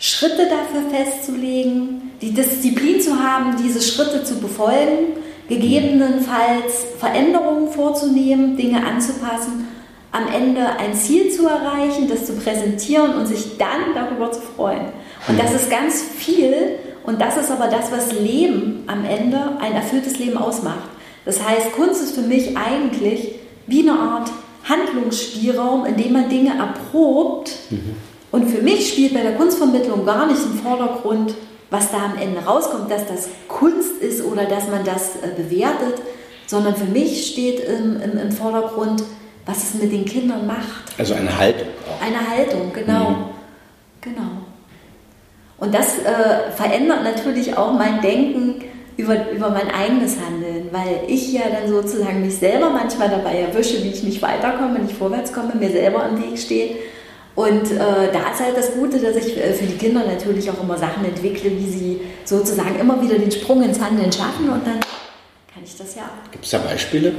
Schritte 0.00 0.48
dafür 0.48 0.90
festzulegen, 0.90 2.10
die 2.20 2.32
Disziplin 2.34 3.00
zu 3.00 3.20
haben, 3.20 3.56
diese 3.62 3.80
Schritte 3.80 4.24
zu 4.24 4.40
befolgen, 4.40 5.14
gegebenenfalls 5.48 6.86
Veränderungen 6.98 7.68
vorzunehmen, 7.70 8.56
Dinge 8.56 8.84
anzupassen 8.84 9.68
am 10.10 10.26
Ende 10.32 10.66
ein 10.78 10.94
Ziel 10.94 11.30
zu 11.30 11.46
erreichen, 11.46 12.08
das 12.08 12.26
zu 12.26 12.32
präsentieren 12.32 13.14
und 13.14 13.26
sich 13.26 13.58
dann 13.58 13.94
darüber 13.94 14.32
zu 14.32 14.40
freuen. 14.40 14.86
Und 15.28 15.38
das 15.38 15.54
ist 15.54 15.70
ganz 15.70 16.02
viel 16.02 16.78
und 17.04 17.20
das 17.20 17.36
ist 17.36 17.50
aber 17.50 17.68
das, 17.68 17.92
was 17.92 18.12
Leben 18.12 18.82
am 18.88 19.04
Ende, 19.04 19.38
ein 19.60 19.72
erfülltes 19.72 20.18
Leben 20.18 20.38
ausmacht. 20.38 20.88
Das 21.26 21.46
heißt, 21.46 21.72
Kunst 21.72 22.02
ist 22.02 22.14
für 22.16 22.22
mich 22.22 22.56
eigentlich 22.56 23.36
wie 23.66 23.82
eine 23.82 23.98
Art 23.98 24.30
Handlungsspielraum, 24.68 25.86
in 25.86 25.96
dem 25.96 26.12
man 26.12 26.28
Dinge 26.28 26.58
erprobt. 26.58 27.52
Mhm. 27.70 27.96
Und 28.32 28.50
für 28.50 28.62
mich 28.62 28.92
spielt 28.92 29.14
bei 29.14 29.22
der 29.22 29.36
Kunstvermittlung 29.36 30.04
gar 30.04 30.26
nicht 30.26 30.42
im 30.44 30.58
Vordergrund, 30.58 31.34
was 31.70 31.90
da 31.90 31.98
am 31.98 32.18
Ende 32.18 32.40
rauskommt, 32.40 32.90
dass 32.90 33.06
das 33.06 33.28
Kunst 33.48 34.00
ist 34.00 34.24
oder 34.24 34.44
dass 34.44 34.68
man 34.68 34.84
das 34.84 35.16
äh, 35.16 35.28
bewertet, 35.36 36.02
sondern 36.46 36.76
für 36.76 36.84
mich 36.84 37.32
steht 37.32 37.60
im, 37.60 38.00
im, 38.00 38.18
im 38.18 38.32
Vordergrund, 38.32 39.02
was 39.46 39.58
es 39.58 39.74
mit 39.74 39.92
den 39.92 40.04
Kindern 40.04 40.46
macht. 40.46 40.98
Also 40.98 41.14
eine 41.14 41.36
Haltung. 41.36 41.68
Eine 42.00 42.28
Haltung, 42.28 42.72
genau. 42.72 43.10
Mhm. 43.10 43.24
Genau. 44.00 44.30
Und 45.58 45.74
das 45.74 45.98
äh, 45.98 46.52
verändert 46.54 47.02
natürlich 47.02 47.56
auch 47.56 47.72
mein 47.72 48.00
Denken 48.02 48.62
über, 48.96 49.30
über 49.30 49.50
mein 49.50 49.70
eigenes 49.70 50.16
Handeln, 50.18 50.68
weil 50.72 51.00
ich 51.06 51.32
ja 51.32 51.42
dann 51.50 51.68
sozusagen 51.68 52.22
mich 52.22 52.36
selber 52.36 52.70
manchmal 52.70 53.10
dabei 53.10 53.40
erwische, 53.40 53.82
wie 53.84 53.90
ich 53.90 54.02
nicht 54.02 54.22
weiterkomme, 54.22 54.78
nicht 54.78 54.96
vorwärts 54.96 55.32
komme, 55.32 55.54
mir 55.54 55.70
selber 55.70 56.08
im 56.08 56.22
Weg 56.22 56.38
stehe. 56.38 56.76
Und 57.34 57.70
äh, 57.70 58.10
da 58.12 58.32
ist 58.32 58.40
halt 58.40 58.56
das 58.56 58.72
Gute, 58.74 58.98
dass 58.98 59.14
ich 59.16 59.36
äh, 59.36 59.52
für 59.52 59.66
die 59.66 59.76
Kinder 59.76 60.02
natürlich 60.06 60.50
auch 60.50 60.62
immer 60.62 60.78
Sachen 60.78 61.04
entwickle, 61.04 61.50
wie 61.50 61.70
sie 61.70 62.00
sozusagen 62.24 62.78
immer 62.78 63.02
wieder 63.02 63.18
den 63.18 63.30
Sprung 63.30 63.62
ins 63.62 63.78
Handeln 63.78 64.10
schaffen 64.10 64.48
und 64.48 64.66
dann 64.66 64.80
kann 64.80 65.62
ich 65.62 65.76
das 65.76 65.94
ja. 65.94 66.08
Gibt 66.32 66.46
es 66.46 66.50
da 66.50 66.58
Beispiele? 66.58 67.12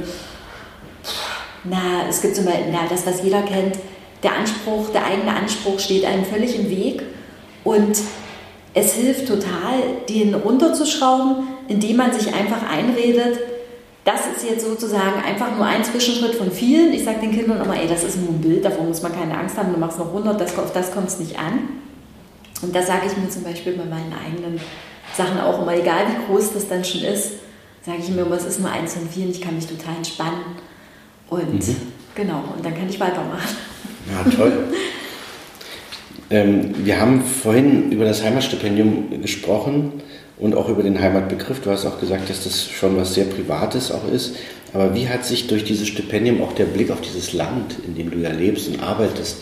Na, 1.62 2.08
es 2.08 2.20
gibt 2.20 2.34
zum 2.34 2.46
Beispiel, 2.46 2.66
na, 2.72 2.80
das, 2.90 3.06
was 3.06 3.22
jeder 3.22 3.42
kennt, 3.42 3.78
der 4.24 4.32
Anspruch, 4.32 4.90
der 4.90 5.04
eigene 5.04 5.32
Anspruch 5.32 5.78
steht 5.78 6.04
einem 6.04 6.24
völlig 6.24 6.58
im 6.58 6.68
Weg 6.68 7.02
und 7.62 7.98
es 8.74 8.94
hilft 8.94 9.28
total, 9.28 9.82
den 10.08 10.34
runterzuschrauben, 10.34 11.46
indem 11.68 11.96
man 11.96 12.12
sich 12.12 12.32
einfach 12.34 12.68
einredet, 12.68 13.38
das 14.04 14.20
ist 14.34 14.48
jetzt 14.48 14.64
sozusagen 14.64 15.22
einfach 15.22 15.54
nur 15.54 15.66
ein 15.66 15.84
Zwischenschritt 15.84 16.34
von 16.34 16.50
vielen. 16.50 16.94
Ich 16.94 17.04
sage 17.04 17.20
den 17.20 17.30
Kindern 17.32 17.62
immer, 17.62 17.78
ey, 17.78 17.86
das 17.86 18.04
ist 18.04 18.16
nur 18.16 18.30
ein 18.30 18.40
Bild, 18.40 18.64
davon 18.64 18.88
muss 18.88 19.02
man 19.02 19.12
keine 19.12 19.36
Angst 19.36 19.58
haben, 19.58 19.72
du 19.72 19.78
machst 19.78 19.98
noch 19.98 20.06
100, 20.06 20.40
das, 20.40 20.58
auf 20.58 20.72
das 20.72 20.92
kommt 20.92 21.08
es 21.08 21.18
nicht 21.18 21.38
an. 21.38 21.68
Und 22.62 22.74
das 22.74 22.86
sage 22.86 23.02
ich 23.06 23.16
mir 23.16 23.28
zum 23.28 23.44
Beispiel 23.44 23.74
bei 23.74 23.84
meinen 23.84 24.12
eigenen 24.12 24.58
Sachen 25.14 25.38
auch 25.38 25.60
immer, 25.60 25.76
egal 25.76 26.06
wie 26.08 26.26
groß 26.26 26.54
das 26.54 26.68
dann 26.68 26.84
schon 26.84 27.02
ist, 27.02 27.32
sage 27.84 27.98
ich 28.02 28.08
mir 28.08 28.22
immer, 28.22 28.36
es 28.36 28.46
ist 28.46 28.60
nur 28.60 28.70
eins 28.70 28.94
von 28.94 29.08
vielen, 29.08 29.30
ich 29.30 29.42
kann 29.42 29.54
mich 29.54 29.66
total 29.66 29.96
entspannen. 29.96 30.40
Und 31.28 31.68
mhm. 31.68 31.76
genau, 32.14 32.44
und 32.56 32.64
dann 32.64 32.74
kann 32.74 32.88
ich 32.88 32.98
weitermachen. 32.98 33.56
Ja, 34.10 34.30
toll. 34.30 34.68
ähm, 36.30 36.74
wir 36.78 36.98
haben 36.98 37.22
vorhin 37.22 37.92
über 37.92 38.06
das 38.06 38.24
Heimatstipendium 38.24 39.20
gesprochen 39.20 40.02
und 40.38 40.54
auch 40.54 40.68
über 40.68 40.82
den 40.82 41.00
Heimatbegriff. 41.00 41.60
Du 41.60 41.70
hast 41.70 41.86
auch 41.86 42.00
gesagt, 42.00 42.30
dass 42.30 42.44
das 42.44 42.68
schon 42.68 42.96
was 42.96 43.14
sehr 43.14 43.24
Privates 43.24 43.90
auch 43.92 44.06
ist. 44.10 44.36
Aber 44.72 44.94
wie 44.94 45.08
hat 45.08 45.24
sich 45.24 45.46
durch 45.46 45.64
dieses 45.64 45.88
Stipendium 45.88 46.42
auch 46.42 46.52
der 46.52 46.66
Blick 46.66 46.90
auf 46.90 47.00
dieses 47.00 47.32
Land, 47.32 47.76
in 47.86 47.94
dem 47.94 48.10
du 48.10 48.18
ja 48.18 48.30
lebst 48.30 48.68
und 48.68 48.82
arbeitest, 48.82 49.38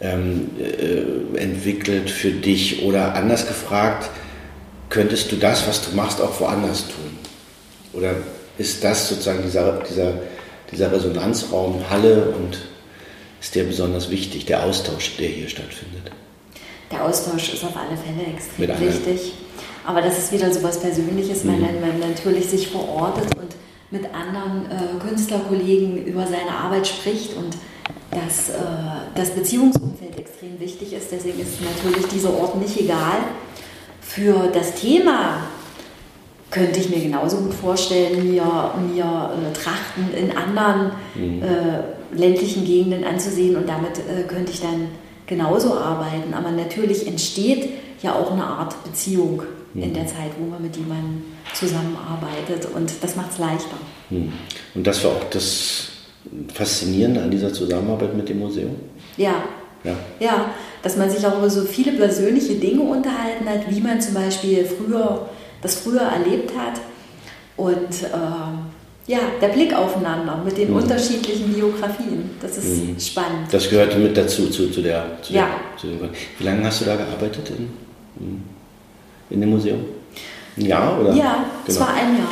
ähm, 0.00 0.50
äh, 0.58 1.38
entwickelt 1.38 2.10
für 2.10 2.30
dich? 2.30 2.82
Oder 2.82 3.14
anders 3.14 3.46
gefragt, 3.46 4.10
könntest 4.88 5.30
du 5.30 5.36
das, 5.36 5.66
was 5.68 5.88
du 5.88 5.94
machst, 5.94 6.20
auch 6.20 6.40
woanders 6.40 6.84
tun? 6.84 7.18
Oder 7.92 8.14
ist 8.58 8.82
das 8.82 9.08
sozusagen 9.08 9.42
dieser, 9.42 9.82
dieser 9.88 10.14
dieser 10.72 10.90
Resonanzraum 10.90 11.88
Halle 11.90 12.30
und 12.30 12.58
ist 13.40 13.54
der 13.54 13.64
besonders 13.64 14.10
wichtig, 14.10 14.46
der 14.46 14.64
Austausch, 14.64 15.16
der 15.18 15.28
hier 15.28 15.48
stattfindet? 15.48 16.10
Der 16.90 17.04
Austausch 17.04 17.52
ist 17.54 17.64
auf 17.64 17.76
alle 17.76 17.96
Fälle 17.96 18.34
extrem 18.34 18.88
wichtig. 18.88 19.32
Aber 19.84 20.00
das 20.00 20.18
ist 20.18 20.32
wieder 20.32 20.52
so 20.52 20.62
was 20.62 20.80
Persönliches, 20.80 21.46
weil 21.46 21.56
mhm. 21.56 21.80
man 21.80 22.00
natürlich 22.00 22.48
sich 22.48 22.68
verortet 22.68 23.36
und 23.36 23.56
mit 23.90 24.04
anderen 24.14 24.66
äh, 24.70 25.06
Künstlerkollegen 25.06 26.06
über 26.06 26.26
seine 26.26 26.50
Arbeit 26.50 26.86
spricht 26.86 27.36
und 27.36 27.56
dass 28.10 28.50
äh, 28.50 28.52
das 29.14 29.30
Beziehungsumfeld 29.30 30.18
extrem 30.18 30.58
wichtig 30.60 30.92
ist. 30.92 31.10
Deswegen 31.10 31.40
ist 31.40 31.60
natürlich 31.60 32.06
dieser 32.06 32.32
Ort 32.38 32.56
nicht 32.56 32.78
egal. 32.78 33.18
Für 34.00 34.48
das 34.52 34.74
Thema 34.74 35.42
könnte 36.50 36.80
ich 36.80 36.90
mir 36.90 37.00
genauso 37.00 37.38
gut 37.38 37.54
vorstellen, 37.54 38.30
mir, 38.30 38.44
mir 38.94 39.04
äh, 39.04 39.52
Trachten 39.52 40.14
in 40.14 40.36
anderen 40.36 40.92
mhm. 41.14 41.42
äh, 41.42 42.16
ländlichen 42.18 42.64
Gegenden 42.64 43.04
anzusehen 43.04 43.56
und 43.56 43.68
damit 43.68 43.98
äh, 43.98 44.22
könnte 44.28 44.52
ich 44.52 44.60
dann 44.60 44.88
genauso 45.26 45.74
arbeiten. 45.74 46.34
Aber 46.34 46.50
natürlich 46.50 47.06
entsteht 47.06 47.70
ja 48.02 48.14
auch 48.14 48.32
eine 48.32 48.44
Art 48.44 48.84
Beziehung 48.84 49.42
mhm. 49.74 49.82
in 49.82 49.94
der 49.94 50.06
Zeit, 50.06 50.30
wo 50.38 50.46
man 50.50 50.62
mit 50.62 50.76
jemandem 50.76 51.22
zusammenarbeitet 51.54 52.68
und 52.74 52.90
das 53.02 53.16
macht 53.16 53.32
es 53.32 53.38
leichter. 53.38 53.76
Mhm. 54.10 54.32
Und 54.74 54.86
das 54.86 55.02
war 55.04 55.12
auch 55.12 55.24
das 55.30 55.88
Faszinierende 56.54 57.20
an 57.22 57.30
dieser 57.30 57.52
Zusammenarbeit 57.52 58.14
mit 58.16 58.28
dem 58.28 58.38
Museum? 58.38 58.76
Ja. 59.16 59.34
Ja. 59.84 59.96
ja, 60.20 60.50
dass 60.82 60.96
man 60.96 61.10
sich 61.10 61.26
auch 61.26 61.36
über 61.38 61.50
so 61.50 61.62
viele 61.62 61.90
persönliche 61.92 62.54
Dinge 62.54 62.82
unterhalten 62.82 63.48
hat, 63.48 63.68
wie 63.68 63.80
man 63.80 64.00
zum 64.00 64.14
Beispiel 64.14 64.64
früher, 64.64 65.28
das 65.60 65.74
früher 65.74 66.02
erlebt 66.02 66.52
hat. 66.56 66.80
Und 67.56 68.04
äh, 68.04 69.10
ja, 69.12 69.18
der 69.40 69.48
Blick 69.48 69.74
aufeinander 69.74 70.40
mit 70.44 70.56
den 70.56 70.70
Mhm. 70.70 70.76
unterschiedlichen 70.76 71.52
Biografien, 71.52 72.30
das 72.40 72.58
ist 72.58 72.76
Mhm. 72.86 73.00
spannend. 73.00 73.48
Das 73.52 73.68
gehörte 73.68 73.98
mit 73.98 74.16
dazu, 74.16 74.48
zu, 74.50 74.70
zu 74.70 74.82
der. 74.82 75.04
Zu 75.20 75.32
Ja. 75.32 75.48
Der, 75.48 75.76
zu 75.78 75.86
dem, 75.88 76.08
wie 76.38 76.44
lange 76.44 76.64
hast 76.64 76.82
du 76.82 76.84
da 76.84 76.94
gearbeitet 76.94 77.50
in, 77.50 77.68
in 78.24 78.42
dem 79.40 79.50
Museum? 79.50 79.80
Ein 80.56 80.66
Jahr 80.66 81.00
oder? 81.00 81.12
Ja, 81.14 81.44
es 81.66 81.74
Genau. 81.74 81.86
war 81.86 81.94
ein 81.94 82.16
Jahr. 82.16 82.28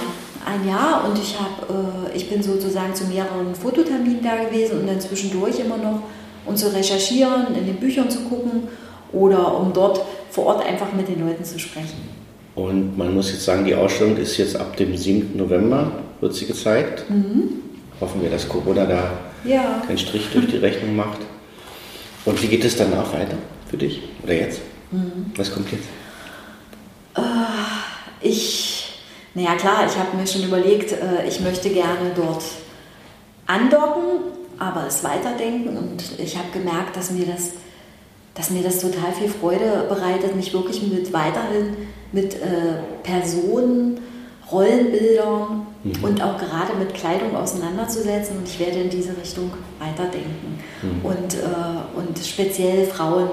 Ein 0.46 0.66
Jahr 0.68 1.04
und 1.08 1.18
ich, 1.18 1.36
hab, 1.38 1.68
äh, 1.70 2.16
ich 2.16 2.28
bin 2.30 2.42
sozusagen 2.42 2.94
zu 2.94 3.04
mehreren 3.04 3.54
Fototerminen 3.54 4.22
da 4.22 4.36
gewesen 4.44 4.80
und 4.80 4.86
dann 4.88 5.00
zwischendurch 5.00 5.58
immer 5.60 5.76
noch, 5.76 6.02
um 6.46 6.56
zu 6.56 6.74
recherchieren, 6.74 7.54
in 7.54 7.66
den 7.66 7.76
Büchern 7.76 8.08
zu 8.10 8.20
gucken 8.20 8.62
oder 9.12 9.58
um 9.58 9.72
dort 9.72 10.00
vor 10.30 10.46
Ort 10.46 10.66
einfach 10.66 10.92
mit 10.92 11.08
den 11.08 11.26
Leuten 11.26 11.44
zu 11.44 11.58
sprechen. 11.58 12.08
Und 12.54 12.96
man 12.96 13.14
muss 13.14 13.30
jetzt 13.30 13.44
sagen, 13.44 13.64
die 13.64 13.74
Ausstellung 13.74 14.16
ist 14.16 14.36
jetzt 14.38 14.56
ab 14.56 14.76
dem 14.76 14.96
7. 14.96 15.36
November, 15.36 15.92
wird 16.20 16.34
sie 16.34 16.46
gezeigt. 16.46 17.04
Hoffen 18.00 18.22
wir, 18.22 18.30
dass 18.30 18.48
Corona 18.48 18.86
da 18.86 19.10
Ja. 19.44 19.82
keinen 19.86 19.98
Strich 19.98 20.28
durch 20.32 20.46
die 20.46 20.56
Rechnung 20.56 20.96
macht. 20.96 21.18
Und 22.24 22.42
wie 22.42 22.48
geht 22.48 22.64
es 22.64 22.76
danach 22.76 23.12
weiter 23.12 23.36
für 23.68 23.76
dich? 23.76 24.02
Oder 24.22 24.34
jetzt? 24.34 24.60
Was 25.36 25.52
kommt 25.52 25.70
jetzt? 25.70 25.84
Ich, 28.20 29.02
naja 29.34 29.54
klar, 29.56 29.86
ich 29.86 29.96
habe 29.96 30.16
mir 30.16 30.26
schon 30.26 30.44
überlegt, 30.44 30.92
äh, 30.92 31.26
ich 31.26 31.40
möchte 31.40 31.70
gerne 31.70 32.12
dort 32.14 32.42
andocken, 33.46 34.20
aber 34.58 34.86
es 34.86 35.02
weiterdenken. 35.02 35.76
Und 35.76 36.18
ich 36.18 36.36
habe 36.36 36.48
gemerkt, 36.52 36.96
dass 36.96 37.10
mir 37.10 37.26
das, 37.26 37.52
dass 38.34 38.50
mir 38.50 38.62
das 38.62 38.80
total 38.80 39.12
viel 39.12 39.28
Freude 39.28 39.86
bereitet, 39.88 40.36
mich 40.36 40.52
wirklich 40.52 40.82
mit 40.82 41.12
weiterhin 41.12 41.76
mit 42.12 42.34
äh, 42.34 42.82
Personen, 43.02 44.00
Rollenbildern 44.50 45.66
und 46.02 46.22
auch 46.22 46.36
gerade 46.36 46.74
mit 46.78 46.92
Kleidung 46.92 47.36
auseinanderzusetzen. 47.36 48.38
Und 48.38 48.48
ich 48.48 48.58
werde 48.58 48.80
in 48.80 48.90
diese 48.90 49.16
Richtung 49.16 49.52
weiterdenken. 49.78 50.58
Und, 51.04 51.34
äh, 51.34 51.96
und 51.96 52.18
speziell 52.18 52.86
Frauen 52.86 53.28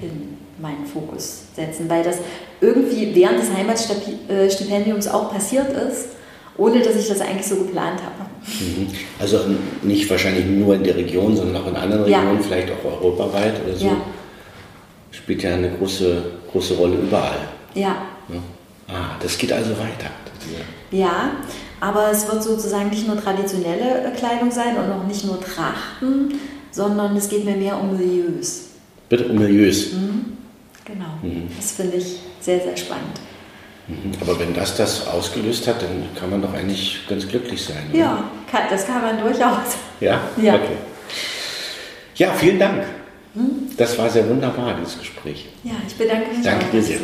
in 0.00 0.38
meinen 0.60 0.86
Fokus 0.86 1.42
setzen, 1.56 1.88
weil 1.88 2.02
das 2.02 2.18
irgendwie 2.60 3.14
während 3.14 3.38
des 3.40 3.48
Heimatstipendiums 3.52 5.08
auch 5.08 5.32
passiert 5.32 5.72
ist, 5.72 6.08
ohne 6.56 6.80
dass 6.80 6.96
ich 6.96 7.08
das 7.08 7.20
eigentlich 7.20 7.46
so 7.46 7.56
geplant 7.56 8.00
habe. 8.02 8.28
Mhm. 8.60 8.88
Also 9.18 9.38
nicht 9.82 10.08
wahrscheinlich 10.10 10.44
nur 10.46 10.74
in 10.74 10.84
der 10.84 10.96
Region, 10.96 11.36
sondern 11.36 11.62
auch 11.62 11.68
in 11.68 11.76
anderen 11.76 12.08
Ja. 12.08 12.20
Regionen, 12.20 12.42
vielleicht 12.42 12.68
auch 12.72 12.84
europaweit 13.02 13.54
oder 13.64 13.76
so. 13.76 13.86
Ja. 13.86 13.96
Spielt 15.10 15.42
ja 15.42 15.54
eine 15.54 15.70
große, 15.70 16.22
große 16.52 16.74
Rolle 16.74 16.96
überall. 16.96 17.38
Ja, 17.74 17.96
Ne? 18.28 18.40
Ah, 18.88 19.16
das 19.20 19.36
geht 19.38 19.52
also 19.52 19.70
weiter. 19.70 20.10
ja, 20.90 21.30
aber 21.80 22.10
es 22.10 22.30
wird 22.30 22.42
sozusagen 22.42 22.90
nicht 22.90 23.06
nur 23.06 23.20
traditionelle 23.20 24.04
äh, 24.04 24.10
Kleidung 24.16 24.50
sein 24.50 24.76
und 24.76 24.90
auch 24.90 25.06
nicht 25.06 25.24
nur 25.24 25.40
Trachten, 25.40 26.34
sondern 26.70 27.16
es 27.16 27.28
geht 27.28 27.44
mir 27.44 27.56
mehr 27.56 27.80
um 27.80 27.96
Milieus. 27.96 28.66
Bitte 29.08 29.26
um 29.26 29.36
Milieus. 29.38 29.86
Genau, 30.92 31.18
Mhm. 31.22 31.48
das 31.56 31.72
finde 31.72 31.96
ich 31.98 32.18
sehr, 32.40 32.60
sehr 32.60 32.76
spannend. 32.76 33.20
Mhm. 33.86 34.12
Aber 34.20 34.38
wenn 34.40 34.52
das 34.54 34.76
das 34.76 35.06
ausgelöst 35.06 35.66
hat, 35.68 35.82
dann 35.82 36.08
kann 36.18 36.30
man 36.30 36.42
doch 36.42 36.52
eigentlich 36.52 37.00
ganz 37.08 37.26
glücklich 37.28 37.62
sein. 37.62 37.84
oder? 37.90 37.98
Ja, 37.98 38.24
kann, 38.50 38.62
das 38.70 38.86
kann 38.86 39.00
man 39.02 39.20
durchaus. 39.20 39.76
Ja? 40.00 40.20
Ja. 40.42 40.54
Okay. 40.54 40.76
Ja, 42.16 42.32
vielen 42.34 42.58
Dank. 42.58 42.84
Das 43.76 43.96
war 43.96 44.10
sehr 44.10 44.28
wunderbar, 44.28 44.74
dieses 44.78 44.98
Gespräch. 44.98 45.48
Ja, 45.62 45.72
ich 45.86 45.94
bedanke 45.94 46.34
mich 46.34 46.44
Danke 46.44 46.66
dir 46.72 46.82
sehr. 46.82 46.98